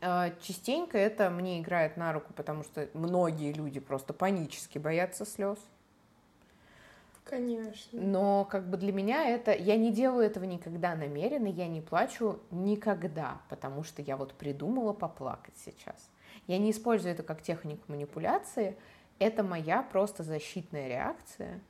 А, 0.00 0.30
Частенько 0.40 0.98
это 0.98 1.30
мне 1.30 1.60
играет 1.60 1.96
на 1.96 2.12
руку, 2.12 2.32
потому 2.34 2.62
что 2.62 2.88
многие 2.94 3.52
люди 3.52 3.80
просто 3.80 4.12
панически 4.12 4.78
боятся 4.78 5.24
слез. 5.24 5.58
Конечно. 7.24 8.00
Но 8.00 8.44
как 8.44 8.68
бы 8.68 8.76
для 8.76 8.92
меня 8.92 9.28
это... 9.28 9.54
Я 9.54 9.76
не 9.76 9.92
делаю 9.92 10.26
этого 10.26 10.44
никогда 10.44 10.94
намеренно, 10.94 11.46
я 11.46 11.68
не 11.68 11.80
плачу 11.80 12.40
никогда, 12.50 13.40
потому 13.48 13.84
что 13.84 14.02
я 14.02 14.16
вот 14.16 14.34
придумала 14.34 14.92
поплакать 14.92 15.56
сейчас. 15.56 16.10
Я 16.46 16.58
не 16.58 16.72
использую 16.72 17.14
это 17.14 17.22
как 17.22 17.42
технику 17.42 17.84
манипуляции, 17.86 18.76
это 19.18 19.44
моя 19.44 19.82
просто 19.82 20.24
защитная 20.24 20.88
реакция, 20.88 21.60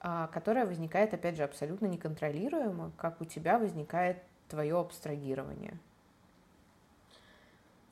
а, 0.00 0.28
которая 0.28 0.66
возникает, 0.66 1.12
опять 1.12 1.36
же, 1.36 1.44
абсолютно 1.44 1.86
неконтролируемо, 1.86 2.92
как 2.96 3.20
у 3.20 3.24
тебя 3.24 3.58
возникает 3.58 4.22
твое 4.48 4.78
абстрагирование. 4.78 5.78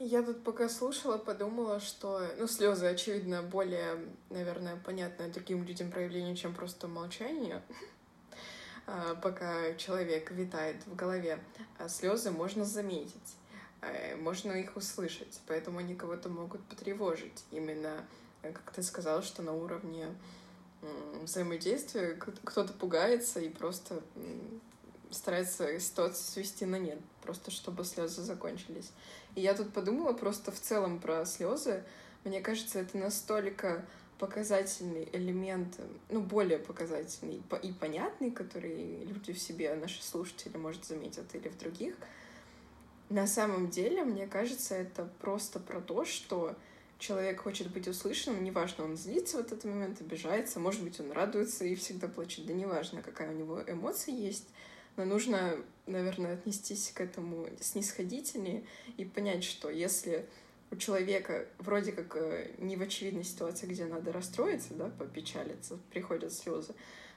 Я 0.03 0.23
тут 0.23 0.43
пока 0.43 0.71
слушала, 0.71 1.19
подумала, 1.19 1.79
что, 1.79 2.23
ну, 2.39 2.47
слезы, 2.47 2.87
очевидно, 2.87 3.43
более, 3.43 3.99
наверное, 4.31 4.77
понятное 4.77 5.29
другим 5.29 5.63
людям 5.63 5.91
проявление, 5.91 6.35
чем 6.35 6.55
просто 6.55 6.89
молчание, 6.89 7.63
А, 8.87 9.15
пока 9.17 9.75
человек 9.75 10.31
витает 10.31 10.87
в 10.87 10.97
голове. 10.97 11.39
А 11.79 11.91
слезы 11.91 12.31
можно 12.31 12.65
заметить, 12.65 13.37
э, 13.83 14.17
можно 14.17 14.53
их 14.53 14.75
услышать, 14.75 15.39
поэтому 15.47 15.81
они 15.81 15.95
кого-то 15.95 16.31
могут 16.31 16.63
потревожить. 16.65 17.45
Именно, 17.51 18.07
э, 18.41 18.53
как 18.53 18.73
ты 18.73 18.83
сказала, 18.83 19.21
что 19.21 19.43
на 19.43 19.53
уровне 19.53 20.07
взаимодействия 21.23 22.15
кто-то 22.15 22.73
пугается 22.73 23.39
и 23.39 23.51
просто 23.51 24.03
старается 25.11 25.79
ситуацию 25.81 26.25
свести 26.25 26.67
на 26.67 26.77
нет, 26.77 26.99
просто 27.23 27.51
чтобы 27.51 27.85
слезы 27.85 28.23
закончились. 28.23 28.91
И 29.35 29.41
я 29.41 29.55
тут 29.55 29.73
подумала 29.73 30.13
просто 30.13 30.53
в 30.53 30.61
целом 30.61 31.01
про 31.01 31.25
слезы. 31.25 31.83
Мне 32.25 32.41
кажется, 32.41 32.81
это 32.81 32.99
настолько 32.99 33.85
показательный 34.19 35.09
элемент, 35.13 35.81
ну, 36.11 36.21
более 36.21 36.59
показательный 36.59 37.37
и 37.37 37.41
по- 37.41 37.57
и 37.57 37.73
понятный, 37.73 38.31
который 38.31 39.05
люди 39.05 39.33
в 39.33 39.39
себе, 39.39 39.75
наши 39.75 40.03
слушатели, 40.03 40.57
может, 40.59 40.85
заметят 40.85 41.35
или 41.35 41.49
в 41.49 41.57
других. 41.59 41.95
На 43.09 43.27
самом 43.27 43.71
деле, 43.71 44.05
мне 44.05 44.27
кажется, 44.27 44.75
это 44.75 45.09
просто 45.21 45.59
про 45.59 45.81
то, 45.81 46.05
что 46.05 46.55
человек 46.99 47.41
хочет 47.41 47.73
быть 47.73 47.89
услышанным, 47.89 48.45
неважно, 48.45 48.85
он 48.85 48.97
злится 48.97 49.39
в 49.39 49.41
этот 49.41 49.65
момент, 49.65 50.01
обижается, 50.03 50.61
может 50.61 50.85
быть, 50.85 51.01
он 51.01 51.11
радуется 51.13 51.65
и 51.65 51.75
всегда 51.75 52.07
плачет, 52.07 52.47
да 52.47 52.53
неважно, 52.53 53.03
какая 53.03 53.31
у 53.31 53.35
него 53.35 53.63
эмоция 53.67 54.15
есть, 54.15 54.49
но 55.01 55.07
нужно, 55.07 55.57
наверное, 55.87 56.35
отнестись 56.35 56.93
к 56.95 57.01
этому 57.01 57.47
снисходительнее 57.59 58.65
и 58.99 59.07
понять, 59.07 59.45
что 59.45 59.71
если 59.71 60.27
у 60.71 60.77
человека 60.77 61.47
вроде 61.59 61.93
как 61.93 62.17
э, 62.17 62.51
не 62.59 62.77
в 62.77 62.83
очевидной 62.83 63.25
ситуации, 63.25 63.67
где 63.67 63.87
надо 63.87 64.13
расстроиться, 64.13 64.75
да, 64.75 64.91
попечалиться, 64.99 65.79
приходят 65.91 66.35
слезы, 66.35 66.75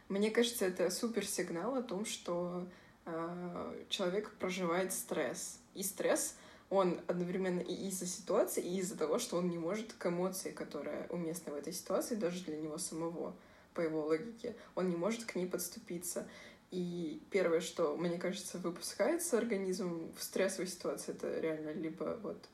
мне 0.08 0.32
кажется, 0.32 0.65
это 0.65 0.89
супер 0.89 1.26
сигнал 1.26 1.76
о 1.76 1.84
том, 1.84 2.06
что 2.06 2.65
э, 3.06 3.84
человек 3.89 4.32
проживает 4.39 4.93
стресс. 4.93 5.60
И 5.74 5.84
стресс, 5.84 6.36
он 6.69 7.02
одновременно 7.08 7.60
и 7.60 7.88
из-за 7.89 8.06
ситуации, 8.06 8.63
и 8.63 8.80
из-за 8.80 8.98
того, 8.98 9.19
что 9.19 9.36
он 9.36 9.50
не 9.50 9.58
может 9.58 9.91
к 9.91 10.06
эмоции, 10.06 10.52
которая 10.52 11.08
уместна 11.10 11.52
в 11.52 11.56
этой 11.56 11.74
ситуации, 11.74 12.15
даже 12.15 12.46
для 12.46 12.56
него 12.56 12.78
самого, 12.78 13.36
по 13.74 13.82
его 13.82 14.06
логике, 14.06 14.56
он 14.76 14.89
не 14.89 14.96
может 14.96 15.26
к 15.26 15.36
ней 15.36 15.48
подступиться. 15.48 16.28
И 16.73 17.21
первое, 17.29 17.62
что, 17.62 17.95
мне 17.95 18.17
кажется, 18.17 18.57
выпускается 18.57 19.38
организм 19.38 20.12
в 20.17 20.23
стрессовой 20.23 20.65
ситуации, 20.65 21.12
это 21.12 21.39
реально 21.39 21.69
либо 21.69 22.19
вот 22.23 22.49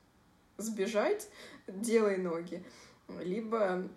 сбежать, 0.57 1.29
делай 1.67 2.17
ноги, 2.17 2.61
либо 3.21 3.87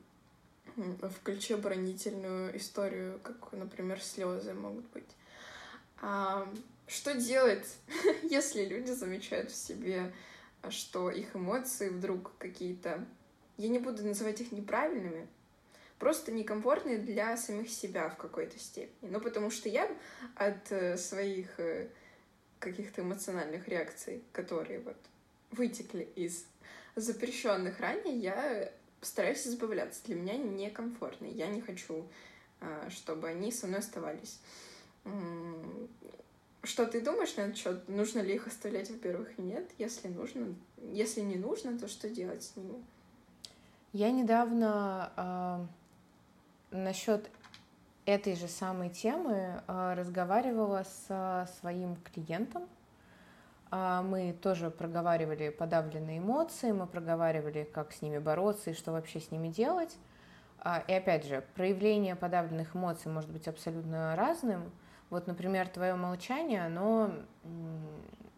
включи 1.19 1.55
оборонительную 1.55 2.57
историю, 2.57 3.19
как, 3.25 3.51
например, 3.51 4.01
слезы 4.01 4.55
могут 4.55 4.89
быть. 4.91 5.11
А 6.01 6.49
что 6.87 7.15
делать, 7.15 7.67
если 8.23 8.65
люди 8.65 8.93
замечают 8.93 9.51
в 9.51 9.57
себе, 9.57 10.15
что 10.69 11.11
их 11.11 11.35
эмоции 11.35 11.89
вдруг 11.89 12.31
какие-то, 12.39 13.05
я 13.57 13.69
не 13.69 13.81
буду 13.81 14.05
называть 14.07 14.41
их 14.41 14.53
неправильными, 14.53 15.27
просто 16.03 16.33
некомфортные 16.33 16.99
для 16.99 17.37
самих 17.37 17.71
себя 17.71 18.09
в 18.09 18.17
какой-то 18.17 18.59
степени. 18.59 19.09
Ну, 19.09 19.21
потому 19.21 19.51
что 19.51 19.69
я 19.69 19.89
от 20.35 20.73
э, 20.73 20.97
своих 20.97 21.61
э, 21.61 21.91
каких-то 22.59 23.03
эмоциональных 23.03 23.69
реакций, 23.69 24.25
которые 24.33 24.81
вот 24.81 24.97
вытекли 25.53 26.09
из 26.17 26.45
запрещенных 26.97 27.79
ранее, 27.79 28.19
я 28.19 28.73
стараюсь 29.01 29.47
избавляться. 29.47 30.03
Для 30.07 30.17
меня 30.17 30.33
они 30.33 30.49
некомфортны. 30.49 31.27
Я 31.27 31.47
не 31.47 31.61
хочу, 31.61 32.05
а, 32.61 32.91
чтобы 32.91 33.29
они 33.29 33.53
со 33.53 33.69
мной 33.69 33.79
оставались. 33.79 34.41
Что 36.65 36.85
ты 36.85 37.01
думаешь 37.01 37.37
на 37.37 37.43
этот 37.43 37.59
счет? 37.59 37.89
Нужно 37.89 38.23
ли 38.23 38.35
их 38.35 38.49
оставлять, 38.49 38.91
во-первых, 38.91 39.39
нет? 39.39 39.71
Если 39.79 40.09
нужно, 40.09 40.53
если 40.79 41.21
не 41.21 41.37
нужно, 41.37 41.79
то 41.79 41.87
что 41.87 42.11
делать 42.11 42.43
с 42.43 42.57
ними? 42.57 42.83
Я 43.93 44.11
недавно 44.11 45.13
а, 45.17 45.67
насчет 46.73 47.31
этой 48.05 48.35
же 48.35 48.49
самой 48.49 48.89
темы 48.89 49.63
а, 49.67 49.95
разговаривала 49.95 50.83
с 50.85 51.07
а, 51.09 51.47
своим 51.61 51.97
клиентом. 51.97 52.65
А, 53.71 54.03
Мы 54.03 54.33
тоже 54.33 54.71
проговаривали 54.71 55.51
подавленные 55.51 56.19
эмоции, 56.19 56.73
мы 56.73 56.87
проговаривали, 56.87 57.65
как 57.65 57.93
с 57.93 58.03
ними 58.03 58.19
бороться 58.19 58.71
и 58.71 58.75
что 58.75 58.93
вообще 58.93 59.21
с 59.21 59.31
ними 59.31 59.49
делать. 59.49 59.97
И 60.87 60.93
опять 60.93 61.27
же, 61.27 61.45
проявление 61.57 62.15
подавленных 62.15 62.77
эмоций 62.77 63.11
может 63.11 63.29
быть 63.29 63.49
абсолютно 63.49 64.15
разным. 64.15 64.71
Вот, 65.11 65.27
например, 65.27 65.69
твое 65.69 65.97
молчание, 65.97 66.65
оно 66.65 67.11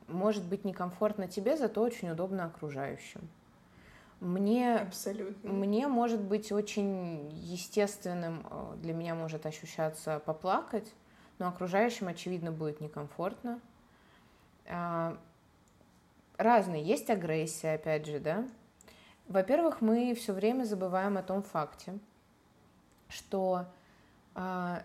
может 0.08 0.42
быть 0.46 0.64
некомфортно 0.64 1.28
тебе, 1.28 1.54
зато 1.58 1.82
очень 1.82 2.08
удобно 2.08 2.46
окружающим. 2.46 3.28
Мне 4.24 4.76
Абсолютно. 4.76 5.52
мне 5.52 5.86
может 5.86 6.22
быть 6.22 6.50
очень 6.50 7.30
естественным, 7.30 8.46
э, 8.50 8.76
для 8.76 8.94
меня 8.94 9.14
может 9.14 9.44
ощущаться 9.44 10.18
поплакать, 10.18 10.90
но 11.38 11.48
окружающим, 11.48 12.08
очевидно, 12.08 12.50
будет 12.50 12.80
некомфортно. 12.80 13.60
А, 14.66 15.18
Разные. 16.38 16.82
Есть 16.82 17.10
агрессия, 17.10 17.74
опять 17.74 18.06
же, 18.06 18.18
да. 18.18 18.48
Во-первых, 19.28 19.82
мы 19.82 20.14
все 20.14 20.32
время 20.32 20.64
забываем 20.64 21.18
о 21.18 21.22
том 21.22 21.42
факте, 21.42 21.98
что 23.08 23.66
а, 24.34 24.82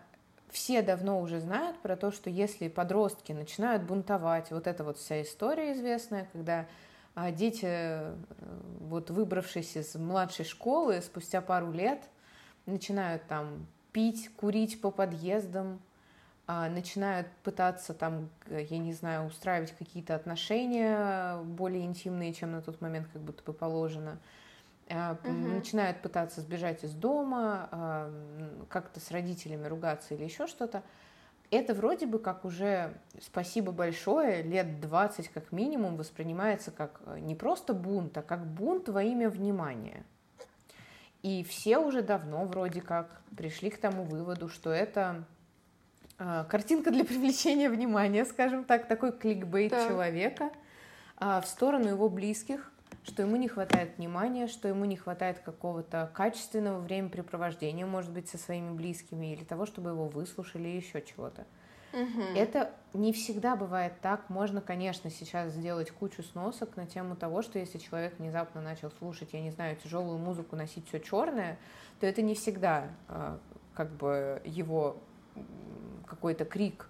все 0.49 0.81
давно 0.81 1.21
уже 1.21 1.39
знают 1.39 1.79
про 1.79 1.95
то, 1.95 2.11
что 2.11 2.29
если 2.29 2.67
подростки 2.67 3.31
начинают 3.31 3.83
бунтовать, 3.83 4.51
вот 4.51 4.67
эта 4.67 4.83
вот 4.83 4.97
вся 4.97 5.21
история 5.21 5.71
известная, 5.73 6.27
когда 6.33 6.67
а, 7.21 7.31
дети, 7.31 7.65
э, 7.65 8.15
вот 8.79 9.09
выбравшись 9.09 9.75
из 9.75 9.93
младшей 9.95 10.45
школы, 10.45 11.01
спустя 11.01 11.41
пару 11.41 11.69
лет 11.69 12.01
начинают 12.65 13.27
там 13.27 13.67
пить, 13.91 14.33
курить 14.37 14.79
по 14.79 14.89
подъездам, 14.89 15.81
а, 16.47 16.69
начинают 16.69 17.27
пытаться 17.43 17.93
там, 17.93 18.29
э, 18.45 18.65
я 18.69 18.77
не 18.77 18.93
знаю, 18.93 19.27
устраивать 19.27 19.73
какие-то 19.77 20.15
отношения 20.15 21.41
более 21.43 21.83
интимные, 21.83 22.33
чем 22.33 22.53
на 22.53 22.61
тот 22.61 22.79
момент 22.79 23.09
как 23.11 23.21
будто 23.21 23.43
бы 23.43 23.51
положено, 23.51 24.17
Мгм. 24.89 25.55
начинают 25.55 26.01
пытаться 26.01 26.39
сбежать 26.39 26.83
из 26.85 26.93
дома, 26.93 27.67
а, 27.71 28.11
как-то 28.69 29.01
с 29.01 29.11
родителями 29.11 29.67
ругаться 29.67 30.15
или 30.15 30.23
еще 30.23 30.47
что-то. 30.47 30.83
Это 31.51 31.73
вроде 31.73 32.05
бы 32.05 32.19
как 32.19 32.45
уже, 32.45 32.93
спасибо 33.21 33.71
большое, 33.71 34.43
лет 34.43 34.79
20 34.81 35.29
как 35.29 35.51
минимум 35.51 35.95
воспринимается 35.95 36.69
как 36.69 37.01
э, 37.05 37.19
не 37.19 37.33
просто 37.33 37.73
бунт, 37.73 38.15
а 38.17 38.21
как 38.21 38.45
бунт 38.45 38.87
во 38.89 39.01
имя 39.01 39.29
внимания. 39.29 40.03
И 41.23 41.43
все 41.43 41.79
уже 41.79 42.01
давно 42.01 42.45
вроде 42.45 42.81
как 42.81 43.21
пришли 43.35 43.69
к 43.71 43.79
тому 43.79 44.03
выводу, 44.03 44.47
что 44.47 44.71
это 44.71 45.25
а, 46.17 46.43
картинка 46.45 46.91
для 46.91 47.03
привлечения 47.03 47.69
внимания, 47.69 48.25
скажем 48.25 48.63
так, 48.63 48.87
такой 48.87 49.11
кликбейт 49.11 49.71
Да. 49.71 49.87
человека 49.87 50.51
а, 51.17 51.41
в 51.41 51.47
сторону 51.47 51.87
его 51.87 52.09
близких, 52.09 52.71
что 53.03 53.23
ему 53.23 53.35
не 53.35 53.47
хватает 53.47 53.97
внимания, 53.97 54.47
что 54.47 54.67
ему 54.67 54.85
не 54.85 54.95
хватает 54.95 55.39
какого-то 55.39 56.11
качественного 56.13 56.79
времяпрепровождения, 56.79 57.85
может 57.85 58.11
быть, 58.11 58.29
со 58.29 58.37
своими 58.37 58.71
близкими, 58.71 59.33
или 59.33 59.43
того, 59.43 59.65
чтобы 59.65 59.91
его 59.91 60.07
выслушали, 60.07 60.67
или 60.67 60.77
еще 60.77 61.01
чего-то. 61.01 61.45
Угу. 61.93 62.21
Это 62.35 62.71
не 62.93 63.13
всегда 63.13 63.55
бывает 63.55 63.93
так. 64.01 64.29
Можно, 64.29 64.61
конечно, 64.61 65.09
сейчас 65.09 65.53
сделать 65.53 65.91
кучу 65.91 66.21
сносок 66.21 66.75
на 66.75 66.85
тему 66.85 67.15
того, 67.15 67.41
что 67.41 67.57
если 67.57 67.79
человек 67.79 68.19
внезапно 68.19 68.61
начал 68.61 68.91
слушать, 68.91 69.29
я 69.33 69.41
не 69.41 69.51
знаю, 69.51 69.75
тяжелую 69.75 70.19
музыку, 70.19 70.55
носить 70.55 70.87
все 70.87 70.99
черное, 70.99 71.57
то 71.99 72.05
это 72.05 72.21
не 72.21 72.35
всегда 72.35 72.89
э, 73.07 73.37
как 73.73 73.91
бы 73.91 74.41
его 74.45 74.97
какой-то 76.05 76.45
крик 76.45 76.87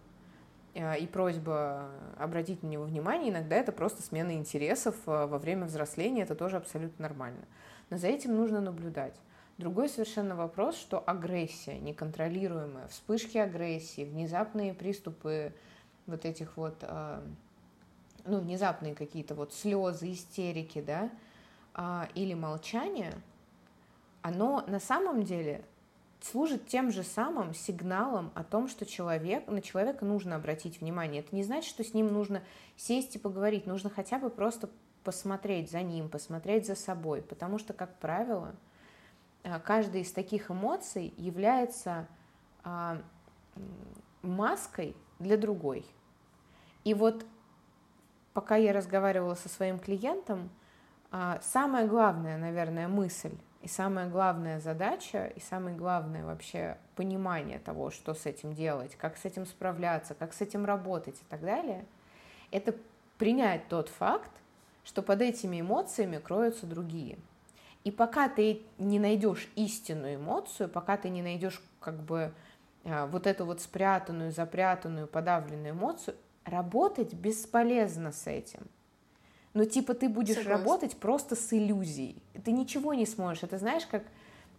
и 0.79 1.07
просьба 1.07 1.89
обратить 2.17 2.63
на 2.63 2.67
него 2.67 2.83
внимание, 2.83 3.31
иногда 3.31 3.55
это 3.55 3.71
просто 3.71 4.01
смена 4.01 4.33
интересов 4.33 4.95
э, 5.05 5.25
во 5.25 5.37
время 5.37 5.65
взросления, 5.65 6.23
это 6.23 6.35
тоже 6.35 6.57
абсолютно 6.57 7.03
нормально. 7.03 7.45
Но 7.89 7.97
за 7.97 8.07
этим 8.07 8.35
нужно 8.35 8.61
наблюдать. 8.61 9.15
Другой 9.57 9.89
совершенно 9.89 10.35
вопрос, 10.35 10.77
что 10.77 11.03
агрессия 11.05 11.79
неконтролируемая, 11.79 12.87
вспышки 12.87 13.37
агрессии, 13.37 14.05
внезапные 14.05 14.73
приступы 14.73 15.53
вот 16.07 16.23
этих 16.25 16.55
вот, 16.55 16.77
э, 16.81 17.21
ну, 18.25 18.39
внезапные 18.39 18.95
какие-то 18.95 19.35
вот 19.35 19.53
слезы, 19.53 20.11
истерики, 20.11 20.81
да, 20.81 21.09
э, 21.75 22.07
или 22.15 22.33
молчание, 22.33 23.13
оно 24.21 24.63
на 24.67 24.79
самом 24.79 25.23
деле 25.23 25.63
служит 26.21 26.67
тем 26.67 26.91
же 26.91 27.03
самым 27.03 27.53
сигналом 27.53 28.31
о 28.35 28.43
том, 28.43 28.67
что 28.67 28.85
человек, 28.85 29.47
на 29.47 29.61
человека 29.61 30.05
нужно 30.05 30.35
обратить 30.35 30.81
внимание. 30.81 31.21
Это 31.21 31.35
не 31.35 31.43
значит, 31.43 31.69
что 31.69 31.83
с 31.83 31.93
ним 31.93 32.11
нужно 32.11 32.43
сесть 32.75 33.15
и 33.15 33.19
поговорить, 33.19 33.65
нужно 33.65 33.89
хотя 33.89 34.19
бы 34.19 34.29
просто 34.29 34.69
посмотреть 35.03 35.71
за 35.71 35.81
ним, 35.81 36.09
посмотреть 36.09 36.67
за 36.67 36.75
собой, 36.75 37.21
потому 37.21 37.57
что, 37.57 37.73
как 37.73 37.97
правило, 37.99 38.55
э, 39.43 39.59
каждая 39.59 40.01
из 40.01 40.11
таких 40.11 40.51
эмоций 40.51 41.13
является 41.17 42.07
а, 42.63 43.01
маской 44.21 44.95
для 45.19 45.37
другой. 45.37 45.85
И 46.83 46.93
вот 46.93 47.25
пока 48.33 48.57
я 48.57 48.73
разговаривала 48.73 49.35
со 49.35 49.49
своим 49.49 49.79
клиентом, 49.79 50.49
а, 51.11 51.39
самая 51.41 51.87
главная, 51.87 52.37
наверное, 52.37 52.87
мысль 52.87 53.31
и 53.61 53.67
самая 53.67 54.09
главная 54.09 54.59
задача, 54.59 55.25
и 55.25 55.39
самое 55.39 55.75
главное 55.75 56.25
вообще 56.25 56.77
понимание 56.95 57.59
того, 57.59 57.91
что 57.91 58.13
с 58.13 58.25
этим 58.25 58.53
делать, 58.53 58.95
как 58.95 59.17
с 59.17 59.25
этим 59.25 59.45
справляться, 59.45 60.13
как 60.13 60.33
с 60.33 60.41
этим 60.41 60.65
работать 60.65 61.15
и 61.15 61.25
так 61.29 61.41
далее, 61.41 61.85
это 62.51 62.73
принять 63.17 63.67
тот 63.67 63.89
факт, 63.89 64.31
что 64.85 65.01
под 65.01 65.21
этими 65.21 65.59
эмоциями 65.59 66.17
кроются 66.17 66.65
другие. 66.65 67.19
И 67.83 67.91
пока 67.91 68.29
ты 68.29 68.63
не 68.77 68.97
найдешь 68.97 69.49
истинную 69.55 70.15
эмоцию, 70.15 70.69
пока 70.69 70.97
ты 70.97 71.09
не 71.09 71.21
найдешь 71.21 71.61
как 71.79 71.99
бы 72.01 72.33
а, 72.85 73.07
вот 73.07 73.27
эту 73.27 73.45
вот 73.45 73.61
спрятанную, 73.61 74.31
запрятанную, 74.31 75.07
подавленную 75.07 75.71
эмоцию, 75.71 76.15
работать 76.45 77.13
бесполезно 77.13 78.11
с 78.11 78.25
этим. 78.27 78.67
Ну, 79.53 79.65
типа, 79.65 79.93
ты 79.93 80.09
будешь 80.09 80.35
Согласна. 80.35 80.57
работать 80.57 80.97
просто 80.97 81.35
с 81.35 81.51
иллюзией. 81.53 82.21
Ты 82.43 82.51
ничего 82.51 82.93
не 82.93 83.05
сможешь. 83.05 83.43
Это 83.43 83.57
знаешь, 83.57 83.85
как 83.85 84.03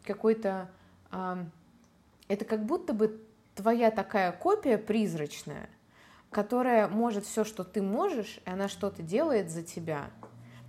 какой-то... 0.04 0.68
Э, 1.12 1.44
это 2.28 2.44
как 2.44 2.64
будто 2.64 2.92
бы 2.92 3.20
твоя 3.54 3.90
такая 3.90 4.32
копия 4.32 4.78
призрачная, 4.78 5.68
которая 6.30 6.88
может 6.88 7.24
все, 7.24 7.44
что 7.44 7.64
ты 7.64 7.82
можешь, 7.82 8.40
и 8.44 8.50
она 8.50 8.68
что-то 8.68 9.02
делает 9.02 9.50
за 9.50 9.62
тебя. 9.62 10.10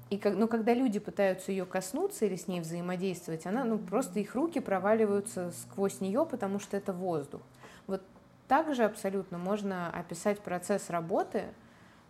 И 0.10 0.18
как, 0.18 0.36
но 0.36 0.48
когда 0.48 0.74
люди 0.74 1.00
пытаются 1.00 1.52
ее 1.52 1.66
коснуться 1.66 2.26
или 2.26 2.36
с 2.36 2.48
ней 2.48 2.60
взаимодействовать, 2.60 3.46
она, 3.46 3.64
ну, 3.64 3.78
просто 3.78 4.20
их 4.20 4.36
руки 4.36 4.60
проваливаются 4.60 5.52
сквозь 5.52 6.02
нее, 6.02 6.26
потому 6.26 6.60
что 6.60 6.76
это 6.76 6.92
воздух. 6.92 7.42
Вот 7.88 8.04
также 8.50 8.84
абсолютно 8.84 9.38
можно 9.38 9.90
описать 9.90 10.42
процесс 10.42 10.90
работы 10.90 11.46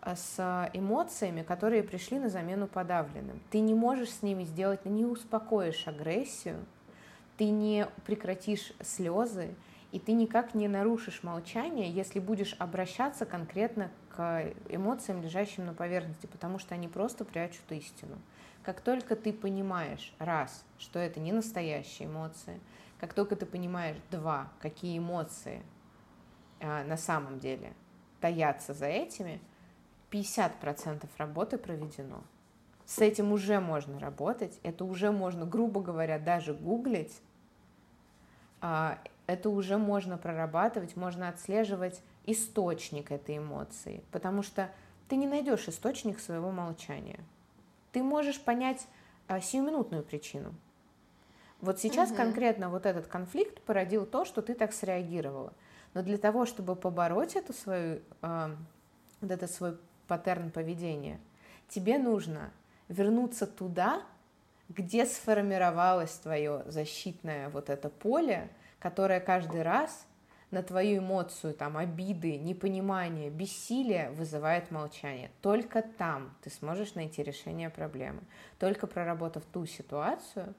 с 0.04 0.70
эмоциями, 0.74 1.44
которые 1.44 1.84
пришли 1.84 2.20
на 2.20 2.30
замену 2.30 2.68
подавленным. 2.68 3.40
Ты 3.52 3.60
не 3.60 3.74
можешь 3.74 4.12
с 4.12 4.24
ними 4.24 4.44
сделать, 4.44 4.86
не 4.86 5.06
успокоишь 5.06 5.88
агрессию, 5.88 6.66
ты 7.38 7.50
не 7.50 7.88
прекратишь 8.06 8.74
слезы, 8.82 9.56
и 9.92 10.00
ты 10.00 10.14
никак 10.14 10.56
не 10.56 10.68
нарушишь 10.68 11.22
молчание, 11.24 11.90
если 11.90 12.20
будешь 12.20 12.56
обращаться 12.60 13.26
конкретно 13.26 13.92
к 14.10 14.54
эмоциям, 14.70 15.22
лежащим 15.22 15.66
на 15.66 15.74
поверхности, 15.74 16.28
потому 16.28 16.60
что 16.60 16.76
они 16.76 16.88
просто 16.88 17.26
прячут 17.26 17.72
истину. 17.72 18.18
Как 18.64 18.82
только 18.82 19.16
ты 19.16 19.34
понимаешь, 19.34 20.14
раз, 20.20 20.64
что 20.78 21.00
это 21.00 21.20
не 21.20 21.32
настоящие 21.32 22.08
эмоции, 22.08 22.60
как 23.00 23.14
только 23.14 23.36
ты 23.36 23.46
понимаешь, 23.46 23.98
два, 24.12 24.52
какие 24.62 24.98
эмоции 25.00 25.64
а, 26.60 26.84
на 26.84 26.98
самом 26.98 27.40
деле 27.40 27.74
таятся 28.20 28.74
за 28.74 28.86
этими, 28.86 29.42
50% 30.12 31.08
работы 31.18 31.58
проведено. 31.58 32.24
С 32.86 33.00
этим 33.00 33.32
уже 33.32 33.60
можно 33.60 34.00
работать, 34.00 34.60
это 34.64 34.84
уже 34.84 35.12
можно, 35.12 35.46
грубо 35.46 35.82
говоря, 35.82 36.20
даже 36.20 36.54
гуглить, 36.54 37.22
а, 38.60 39.00
это 39.28 39.50
уже 39.50 39.78
можно 39.78 40.18
прорабатывать, 40.18 40.96
можно 40.96 41.30
отслеживать 41.30 42.02
источник 42.26 43.12
этой 43.12 43.38
эмоции, 43.38 44.04
потому 44.12 44.44
что 44.44 44.70
ты 45.08 45.16
не 45.16 45.28
найдешь 45.28 45.68
источник 45.68 46.20
своего 46.20 46.52
молчания. 46.52 47.20
Ты 47.92 48.04
можешь 48.04 48.42
понять 48.42 48.86
а, 49.28 49.40
сиюминутную 49.40 50.04
причину. 50.04 50.54
Вот 51.62 51.80
сейчас 51.80 52.10
угу. 52.10 52.18
конкретно 52.18 52.70
вот 52.70 52.86
этот 52.86 53.08
конфликт 53.08 53.62
породил 53.62 54.06
то, 54.06 54.26
что 54.26 54.42
ты 54.42 54.54
так 54.54 54.74
среагировала. 54.74 55.54
Но 55.94 56.02
для 56.02 56.18
того, 56.18 56.46
чтобы 56.46 56.76
побороть 56.76 57.36
эту 57.36 57.54
свою, 57.54 58.02
э, 58.22 58.56
вот 59.22 59.32
этот 59.32 59.52
свой 59.52 59.78
паттерн 60.12 60.52
поведения, 60.52 61.22
тебе 61.70 61.98
нужно 61.98 62.52
вернуться 62.90 63.48
туда, 63.48 64.02
где 64.68 65.06
сформировалось 65.06 66.12
твое 66.16 66.64
защитное 66.66 67.48
вот 67.48 67.70
это 67.70 67.88
поле, 67.88 68.50
которое 68.80 69.22
каждый 69.22 69.62
раз 69.62 70.06
на 70.50 70.64
твою 70.64 71.00
эмоцию, 71.00 71.54
там, 71.54 71.78
обиды, 71.78 72.38
непонимание, 72.38 73.30
бессилие 73.30 74.10
вызывает 74.10 74.70
молчание. 74.70 75.32
Только 75.42 75.82
там 75.82 76.36
ты 76.42 76.50
сможешь 76.50 76.94
найти 76.96 77.24
решение 77.24 77.70
проблемы. 77.70 78.20
Только 78.60 78.88
проработав 78.88 79.46
ту 79.46 79.66
ситуацию, 79.66 80.54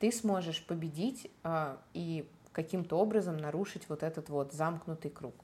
ты 0.00 0.12
сможешь 0.12 0.62
победить 0.66 1.30
э, 1.44 1.76
и 1.94 2.28
каким-то 2.52 2.98
образом 2.98 3.38
нарушить 3.38 3.88
вот 3.88 4.02
этот 4.02 4.28
вот 4.28 4.52
замкнутый 4.52 5.10
круг. 5.10 5.34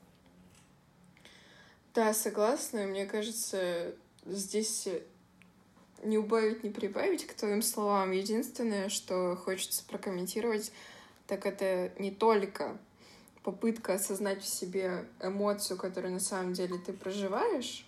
Да, 1.98 2.14
согласна. 2.14 2.86
Мне 2.86 3.06
кажется, 3.06 3.92
здесь 4.24 4.88
не 6.04 6.16
убавить, 6.16 6.62
не 6.62 6.70
прибавить 6.70 7.26
к 7.26 7.34
твоим 7.34 7.60
словам. 7.60 8.12
Единственное, 8.12 8.88
что 8.88 9.34
хочется 9.34 9.82
прокомментировать, 9.84 10.70
так 11.26 11.44
это 11.44 11.90
не 11.98 12.12
только 12.12 12.78
попытка 13.42 13.94
осознать 13.94 14.44
в 14.44 14.46
себе 14.46 15.08
эмоцию, 15.20 15.76
которую 15.76 16.12
на 16.12 16.20
самом 16.20 16.52
деле 16.52 16.78
ты 16.78 16.92
проживаешь, 16.92 17.84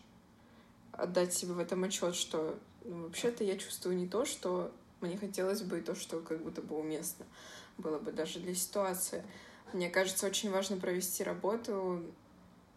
отдать 0.91 1.33
себе 1.33 1.53
в 1.53 1.61
этом 1.61 1.85
отчет, 1.85 2.17
что 2.17 2.59
ну, 2.85 3.05
вообще-то 3.05 3.45
я 3.45 3.57
чувствую 3.57 3.97
не 3.97 4.09
то, 4.09 4.25
что 4.25 4.73
мне 5.01 5.19
хотелось 5.19 5.63
бы, 5.63 5.79
и 5.79 5.83
то, 5.83 5.95
что 5.95 6.19
как 6.19 6.43
будто 6.43 6.63
бы 6.63 6.77
уместно 6.77 7.27
было 7.79 8.01
бы 8.01 8.11
даже 8.11 8.41
для 8.41 8.57
ситуации. 8.57 9.23
Мне 9.73 9.89
кажется, 9.89 10.27
очень 10.27 10.51
важно 10.51 10.79
провести 10.79 11.23
работу 11.23 12.03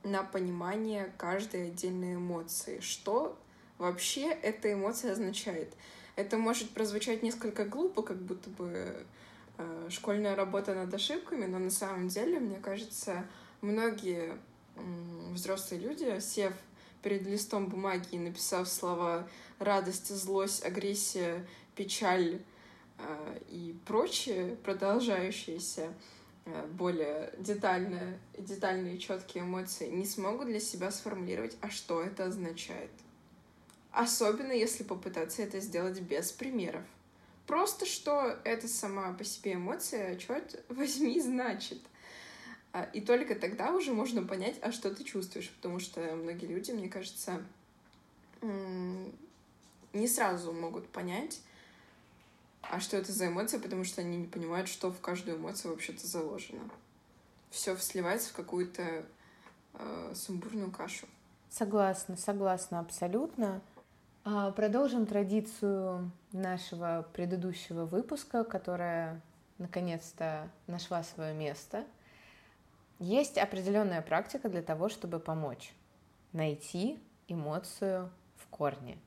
на 0.04 0.24
понимание 0.24 1.14
каждой 1.18 1.68
отдельной 1.68 2.16
эмоции. 2.16 2.80
Что 2.80 3.38
вообще 3.78 4.28
эта 4.28 4.74
эмоция 4.74 5.14
означает? 5.14 5.74
Это 6.16 6.38
может 6.38 6.70
прозвучать 6.70 7.24
несколько 7.24 7.66
глупо, 7.66 8.04
как 8.04 8.18
будто 8.18 8.50
бы 8.52 9.06
э, 9.58 9.88
школьная 9.90 10.36
работа 10.36 10.76
над 10.76 10.94
ошибками, 10.94 11.46
но 11.46 11.60
на 11.60 11.72
самом 11.72 12.08
деле, 12.08 12.40
мне 12.40 12.60
кажется, 12.60 13.26
многие 13.62 14.38
э, 14.76 14.82
взрослые 15.32 15.82
люди, 15.82 16.20
сев 16.20 16.54
перед 17.02 17.24
листом 17.24 17.68
бумаги 17.68 18.08
и 18.12 18.20
написав 18.20 18.70
слова 18.70 19.28
радость, 19.60 20.16
злость, 20.16 20.64
агрессия, 20.64 21.46
печаль, 21.76 22.40
Э, 23.00 23.40
и 23.50 23.76
прочие 23.86 24.56
продолжающиеся 24.58 25.94
более 26.74 27.34
детальные, 27.38 28.20
детальные 28.38 28.98
четкие 28.98 29.44
эмоции 29.44 29.90
не 29.90 30.06
смогут 30.06 30.48
для 30.48 30.60
себя 30.60 30.92
сформулировать, 30.92 31.56
а 31.62 31.70
что 31.70 32.02
это 32.02 32.26
означает. 32.26 32.92
Особенно 33.92 34.52
если 34.52 34.84
попытаться 34.84 35.42
это 35.44 35.60
сделать 35.60 36.02
без 36.02 36.32
примеров. 36.32 36.84
Просто 37.48 37.86
что 37.86 38.40
это 38.44 38.68
сама 38.68 39.14
по 39.14 39.24
себе 39.24 39.54
эмоция, 39.54 40.16
черт 40.18 40.64
возьми, 40.70 41.20
значит. 41.22 41.80
А, 42.72 42.84
и 42.92 43.02
только 43.02 43.36
тогда 43.36 43.72
уже 43.72 43.94
можно 43.94 44.24
понять, 44.24 44.56
а 44.62 44.72
что 44.72 44.94
ты 44.94 45.04
чувствуешь, 45.04 45.52
потому 45.52 45.80
что 45.80 46.02
многие 46.16 46.48
люди, 46.48 46.72
мне 46.72 46.90
кажется, 46.90 47.44
не 48.42 50.08
сразу 50.08 50.52
могут 50.52 50.90
понять, 50.90 51.40
а 52.70 52.80
что 52.80 52.98
это 52.98 53.12
за 53.12 53.28
эмоция, 53.28 53.60
потому 53.60 53.84
что 53.84 54.02
они 54.02 54.18
не 54.18 54.28
понимают, 54.28 54.68
что 54.68 54.92
в 54.92 55.00
каждую 55.00 55.38
эмоцию 55.38 55.72
вообще-то 55.72 56.06
заложено. 56.08 56.62
Все 57.50 57.76
сливается 57.78 58.30
в 58.30 58.34
какую-то 58.34 59.06
э, 59.74 60.14
сумбурную 60.16 60.72
кашу. 60.72 61.08
Согласна, 61.50 62.18
согласна 62.18 62.80
абсолютно. 62.80 63.62
А, 64.26 64.52
продолжим 64.52 65.06
традицию 65.06 66.12
нашего 66.32 67.06
предыдущего 67.14 67.86
выпуска, 67.86 68.44
которая 68.44 69.22
наконец-то 69.58 70.50
нашла 70.66 71.04
свое 71.04 71.34
место. 71.34 71.86
Есть 73.00 73.38
определенная 73.38 74.02
практика 74.02 74.50
для 74.50 74.62
того, 74.62 74.90
чтобы 74.90 75.20
помочь 75.20 75.74
найти 76.32 77.04
эмоцию 77.28 78.10
в 78.38 78.48
корне. 78.48 78.98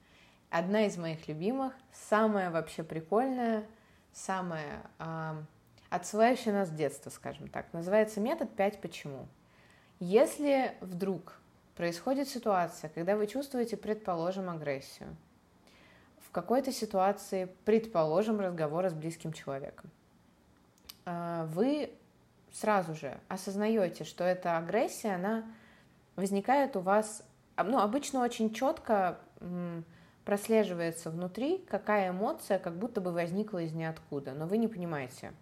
Одна 0.50 0.86
из 0.86 0.96
моих 0.96 1.28
любимых, 1.28 1.74
самая 1.92 2.50
вообще 2.50 2.82
прикольная, 2.82 3.66
самая 4.12 4.82
э, 4.98 5.42
отсылающая 5.90 6.52
нас 6.52 6.68
с 6.68 6.72
детства, 6.72 7.10
скажем 7.10 7.48
так, 7.48 7.72
называется 7.72 8.20
метод 8.20 8.54
5 8.54 8.80
почему. 8.80 9.26
Если 9.98 10.74
вдруг 10.80 11.38
происходит 11.74 12.28
ситуация, 12.28 12.90
когда 12.90 13.16
вы 13.16 13.26
чувствуете, 13.26 13.76
предположим, 13.76 14.48
агрессию, 14.48 15.16
в 16.20 16.30
какой-то 16.30 16.72
ситуации, 16.72 17.48
предположим, 17.64 18.40
разговора 18.40 18.90
с 18.90 18.94
близким 18.94 19.32
человеком, 19.32 19.90
а, 21.04 21.46
вы 21.46 21.90
сразу 22.52 22.94
же 22.94 23.18
осознаете, 23.28 24.04
что 24.04 24.24
эта 24.24 24.58
агрессия, 24.58 25.14
она 25.14 25.44
возникает 26.16 26.76
у 26.76 26.80
вас, 26.80 27.22
ну, 27.56 27.78
обычно 27.78 28.22
очень 28.22 28.52
четко 28.52 29.18
прослеживается 30.26 31.08
внутри, 31.08 31.64
какая 31.68 32.10
эмоция 32.10 32.58
как 32.58 32.76
будто 32.76 33.00
бы 33.00 33.12
возникла 33.12 33.62
из 33.62 33.72
ниоткуда, 33.72 34.32
но 34.34 34.46
вы 34.46 34.58
не 34.58 34.66
понимаете. 34.66 35.32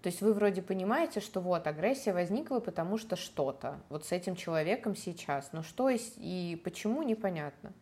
То 0.00 0.08
есть 0.08 0.22
вы 0.22 0.32
вроде 0.32 0.62
понимаете, 0.62 1.20
что 1.20 1.42
вот 1.42 1.66
агрессия 1.66 2.14
возникла, 2.14 2.60
потому 2.60 2.96
что 2.96 3.14
что-то 3.14 3.78
вот 3.90 4.06
с 4.06 4.12
этим 4.12 4.36
человеком 4.36 4.96
сейчас, 4.96 5.52
но 5.52 5.62
что 5.62 5.90
и, 5.90 5.98
и 6.16 6.56
почему 6.64 7.02
непонятно. 7.02 7.74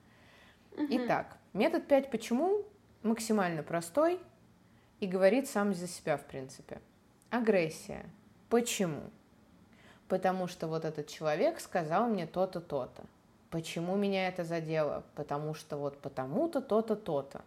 Угу. 0.73 0.87
Итак, 0.91 1.37
метод 1.53 1.87
5 1.87 2.11
почему 2.11 2.65
максимально 3.05 3.63
простой 3.63 4.19
и 4.99 5.07
говорит 5.07 5.49
сам 5.49 5.73
за 5.73 5.87
себя, 5.87 6.17
в 6.17 6.25
принципе. 6.25 6.81
Агрессия. 7.31 8.05
Почему? 8.49 9.03
Потому 10.09 10.49
что 10.49 10.67
вот 10.67 10.85
этот 10.85 11.07
человек 11.07 11.61
сказал 11.61 12.09
мне 12.09 12.27
то-то, 12.27 12.61
то-то. 12.61 13.05
Почему 13.51 13.97
меня 13.97 14.29
это 14.29 14.45
задело? 14.45 15.05
Потому 15.15 15.55
что 15.55 15.77
вот 15.77 15.99
потому-то, 15.99 16.61
то-то, 16.61 16.97
то-то. 16.97 17.43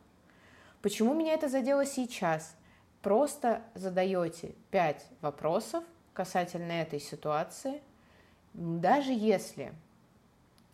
Почему 0.81 1.13
меня 1.13 1.33
это 1.33 1.47
задело 1.47 1.85
сейчас? 1.85 2.55
Просто 3.01 3.61
задаете 3.75 4.55
пять 4.71 5.05
вопросов 5.21 5.83
касательно 6.13 6.71
этой 6.71 6.99
ситуации. 6.99 7.81
Даже 8.53 9.11
если 9.11 9.73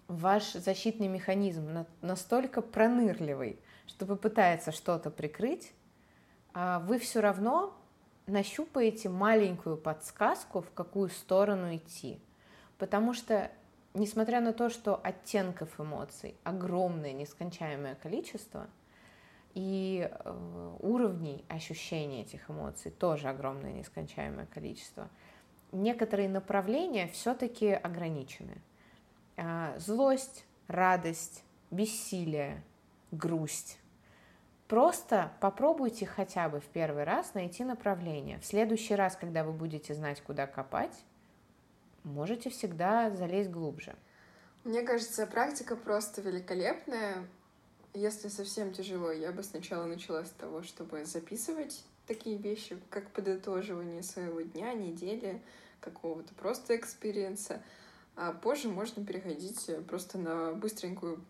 ваш 0.08 0.54
защитный 0.54 1.08
механизм 1.08 1.86
настолько 2.02 2.62
пронырливый, 2.62 3.60
что 3.86 4.06
попытается 4.06 4.72
что-то 4.72 5.12
прикрыть, 5.12 5.74
а 6.54 6.80
вы 6.80 7.00
все 7.00 7.20
равно 7.20 7.78
нащупаете 8.26 9.10
маленькую 9.10 9.78
подсказку, 9.78 10.62
в 10.62 10.72
какую 10.72 11.10
сторону 11.10 11.76
идти. 11.76 12.20
Потому 12.78 13.14
что, 13.14 13.52
несмотря 13.98 14.42
на 14.42 14.54
то, 14.54 14.70
что 14.70 14.96
оттенков 14.96 15.80
эмоций 15.80 16.36
огромное, 16.44 17.14
нескончаемое 17.14 17.96
количество, 17.96 18.68
и 19.54 20.10
э, 20.10 20.76
уровней 20.80 21.44
ощущения 21.50 22.22
этих 22.22 22.50
эмоций 22.50 22.92
тоже 22.92 23.28
огромное, 23.28 23.74
нескончаемое 23.74 24.46
количество, 24.46 25.10
некоторые 25.72 26.30
направления 26.30 27.08
все-таки 27.08 27.72
ограничены. 27.72 28.62
А, 29.36 29.74
злость, 29.80 30.46
радость, 30.68 31.44
бессилие, 31.72 32.64
грусть, 33.12 33.80
Просто 34.68 35.32
попробуйте 35.40 36.06
хотя 36.06 36.50
бы 36.50 36.60
в 36.60 36.66
первый 36.66 37.06
раз 37.06 37.34
найти 37.34 37.64
направление. 37.64 38.38
В 38.40 38.46
следующий 38.46 38.96
раз, 38.96 39.16
когда 39.16 39.46
вы 39.46 39.54
будете 39.54 39.94
знать, 39.94 40.22
куда 40.22 40.46
копать, 40.46 40.92
можете 42.08 42.50
всегда 42.50 43.10
залезть 43.12 43.50
глубже. 43.50 43.96
Мне 44.64 44.82
кажется, 44.82 45.28
практика 45.28 45.76
просто 45.76 46.22
великолепная. 46.22 47.28
Если 47.94 48.28
совсем 48.28 48.74
тяжело, 48.74 49.12
я 49.12 49.32
бы 49.32 49.44
сначала 49.44 49.86
начала 49.86 50.26
с 50.26 50.32
того, 50.32 50.64
чтобы 50.64 51.06
записывать 51.06 51.84
такие 52.06 52.38
вещи, 52.38 52.78
как 52.90 53.10
подытоживание 53.12 54.04
своего 54.04 54.42
дня, 54.42 54.74
недели, 54.74 55.42
какого-то 55.80 56.34
просто 56.36 56.76
experience 56.76 57.47
а. 57.47 57.62
А 58.16 58.34
позже 58.34 58.68
можно 58.68 59.06
переходить 59.06 59.70
просто 59.88 60.18
на 60.18 60.54
быстренькую 60.54 61.24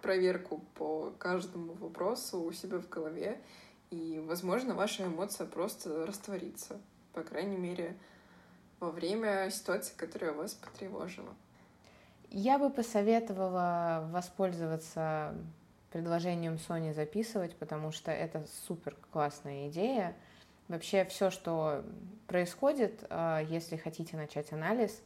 проверку 0.00 0.62
по 0.74 1.12
каждому 1.18 1.74
вопросу 1.74 2.40
у 2.40 2.52
себя 2.52 2.78
в 2.78 2.88
голове, 2.88 3.40
и, 3.90 4.22
возможно, 4.26 4.74
ваша 4.74 5.04
эмоция 5.04 5.46
просто 5.46 6.06
растворится, 6.06 6.80
по 7.12 7.22
крайней 7.22 7.56
мере, 7.56 7.96
во 8.82 8.90
время 8.90 9.48
ситуации, 9.50 9.94
которая 9.96 10.32
вас 10.32 10.54
потревожила. 10.54 11.32
Я 12.30 12.58
бы 12.58 12.68
посоветовала 12.68 14.08
воспользоваться 14.10 15.34
предложением 15.90 16.54
Sony 16.54 16.92
записывать, 16.92 17.54
потому 17.56 17.92
что 17.92 18.10
это 18.10 18.44
супер 18.66 18.96
классная 19.12 19.68
идея. 19.68 20.16
Вообще 20.68 21.04
все, 21.04 21.30
что 21.30 21.84
происходит, 22.26 23.04
а, 23.10 23.40
если 23.40 23.76
хотите 23.76 24.16
начать 24.16 24.52
анализ, 24.52 25.00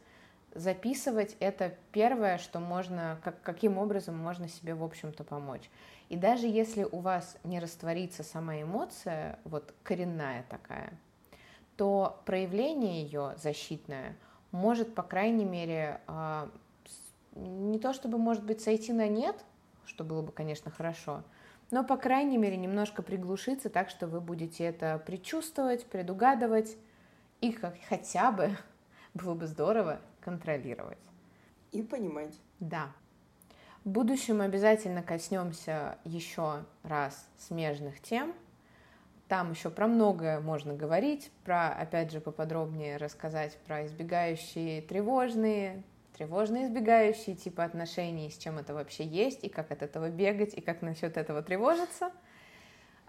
записывать 0.55 1.35
это 1.39 1.75
первое, 1.91 2.37
что 2.37 2.59
можно, 2.59 3.19
как, 3.23 3.41
каким 3.41 3.77
образом 3.77 4.17
можно 4.17 4.47
себе, 4.47 4.73
в 4.73 4.83
общем-то, 4.83 5.23
помочь. 5.23 5.69
И 6.09 6.15
даже 6.15 6.47
если 6.47 6.83
у 6.83 6.99
вас 6.99 7.37
не 7.43 7.59
растворится 7.59 8.23
сама 8.23 8.61
эмоция, 8.61 9.39
вот 9.43 9.73
коренная 9.83 10.45
такая, 10.49 10.93
то 11.77 12.21
проявление 12.25 13.03
ее 13.03 13.35
защитное 13.41 14.17
может, 14.51 14.95
по 14.95 15.03
крайней 15.03 15.45
мере, 15.45 16.01
а, 16.07 16.49
не 17.35 17.79
то 17.79 17.93
чтобы, 17.93 18.17
может 18.17 18.43
быть, 18.43 18.61
сойти 18.61 18.91
на 18.91 19.07
нет, 19.07 19.35
что 19.85 20.03
было 20.03 20.21
бы, 20.21 20.31
конечно, 20.31 20.71
хорошо, 20.71 21.23
но, 21.69 21.83
по 21.83 21.97
крайней 21.97 22.37
мере, 22.37 22.57
немножко 22.57 23.03
приглушиться 23.03 23.69
так, 23.69 23.89
что 23.89 24.07
вы 24.07 24.21
будете 24.21 24.63
это 24.63 25.01
предчувствовать, 25.05 25.85
предугадывать 25.85 26.77
и 27.41 27.51
как 27.51 27.75
хотя 27.87 28.31
бы 28.31 28.55
было 29.13 29.35
бы 29.35 29.47
здорово 29.47 29.99
контролировать. 30.21 30.97
И 31.71 31.81
понимать. 31.81 32.33
Да. 32.59 32.91
В 33.83 33.89
будущем 33.89 34.41
обязательно 34.41 35.03
коснемся 35.03 35.97
еще 36.03 36.63
раз 36.83 37.27
смежных 37.37 38.01
тем. 38.01 38.33
Там 39.27 39.51
еще 39.51 39.69
про 39.69 39.87
многое 39.87 40.39
можно 40.39 40.73
говорить, 40.73 41.31
про, 41.43 41.69
опять 41.69 42.11
же, 42.11 42.21
поподробнее 42.21 42.97
рассказать 42.97 43.57
про 43.67 43.85
избегающие 43.85 44.81
тревожные, 44.81 45.83
тревожные 46.17 46.65
избегающие 46.65 47.35
типы 47.35 47.61
отношений, 47.61 48.29
с 48.29 48.37
чем 48.37 48.57
это 48.57 48.73
вообще 48.73 49.05
есть, 49.05 49.43
и 49.43 49.49
как 49.49 49.71
от 49.71 49.81
этого 49.81 50.09
бегать, 50.09 50.53
и 50.53 50.61
как 50.61 50.81
насчет 50.81 51.17
этого 51.17 51.41
тревожиться– 51.41 52.11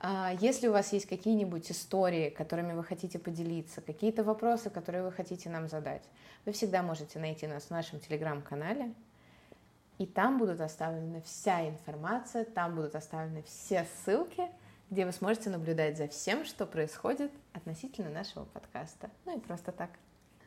а, 0.01 0.33
если 0.41 0.69
у 0.69 0.73
вас 0.73 0.93
есть 0.93 1.07
какие-нибудь 1.07 1.71
истории, 1.73 2.31
которыми 2.31 2.73
вы 2.73 2.85
хотите 2.85 3.19
поделиться, 3.19 3.81
какие-то 3.81 4.23
вопросы, 4.23 4.71
которые 4.71 5.03
вы 5.03 5.11
хотите 5.11 5.51
нам 5.51 5.69
задать, 5.69 6.03
вы 6.45 6.53
всегда 6.53 6.83
можете 6.83 7.19
найти 7.19 7.49
нас 7.49 7.65
в 7.65 7.71
нашем 7.71 7.99
телеграм-канале, 7.99 8.95
и 9.99 10.07
там 10.07 10.39
будут 10.39 10.61
оставлены 10.61 11.21
вся 11.23 11.69
информация, 11.69 12.45
там 12.45 12.77
будут 12.77 12.95
оставлены 12.95 13.43
все 13.43 13.89
ссылки, 14.05 14.49
где 14.91 15.05
вы 15.05 15.13
сможете 15.13 15.51
наблюдать 15.51 15.97
за 15.97 16.09
всем, 16.09 16.45
что 16.45 16.67
происходит 16.67 17.31
относительно 17.53 18.11
нашего 18.11 18.45
подкаста. 18.45 19.11
Ну 19.25 19.37
и 19.37 19.41
просто 19.41 19.73
так. 19.73 19.91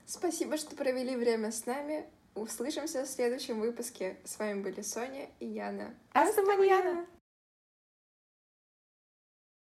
Спасибо, 0.06 0.58
что 0.58 0.76
провели 0.76 1.16
время 1.16 1.52
с 1.52 1.66
нами. 1.66 2.06
Услышимся 2.34 3.04
в 3.04 3.08
следующем 3.08 3.60
выпуске. 3.60 4.18
С 4.24 4.40
вами 4.40 4.62
были 4.62 4.82
Соня 4.82 5.30
и 5.40 5.46
Яна. 5.46 5.94
Астаманьяна! 6.14 7.06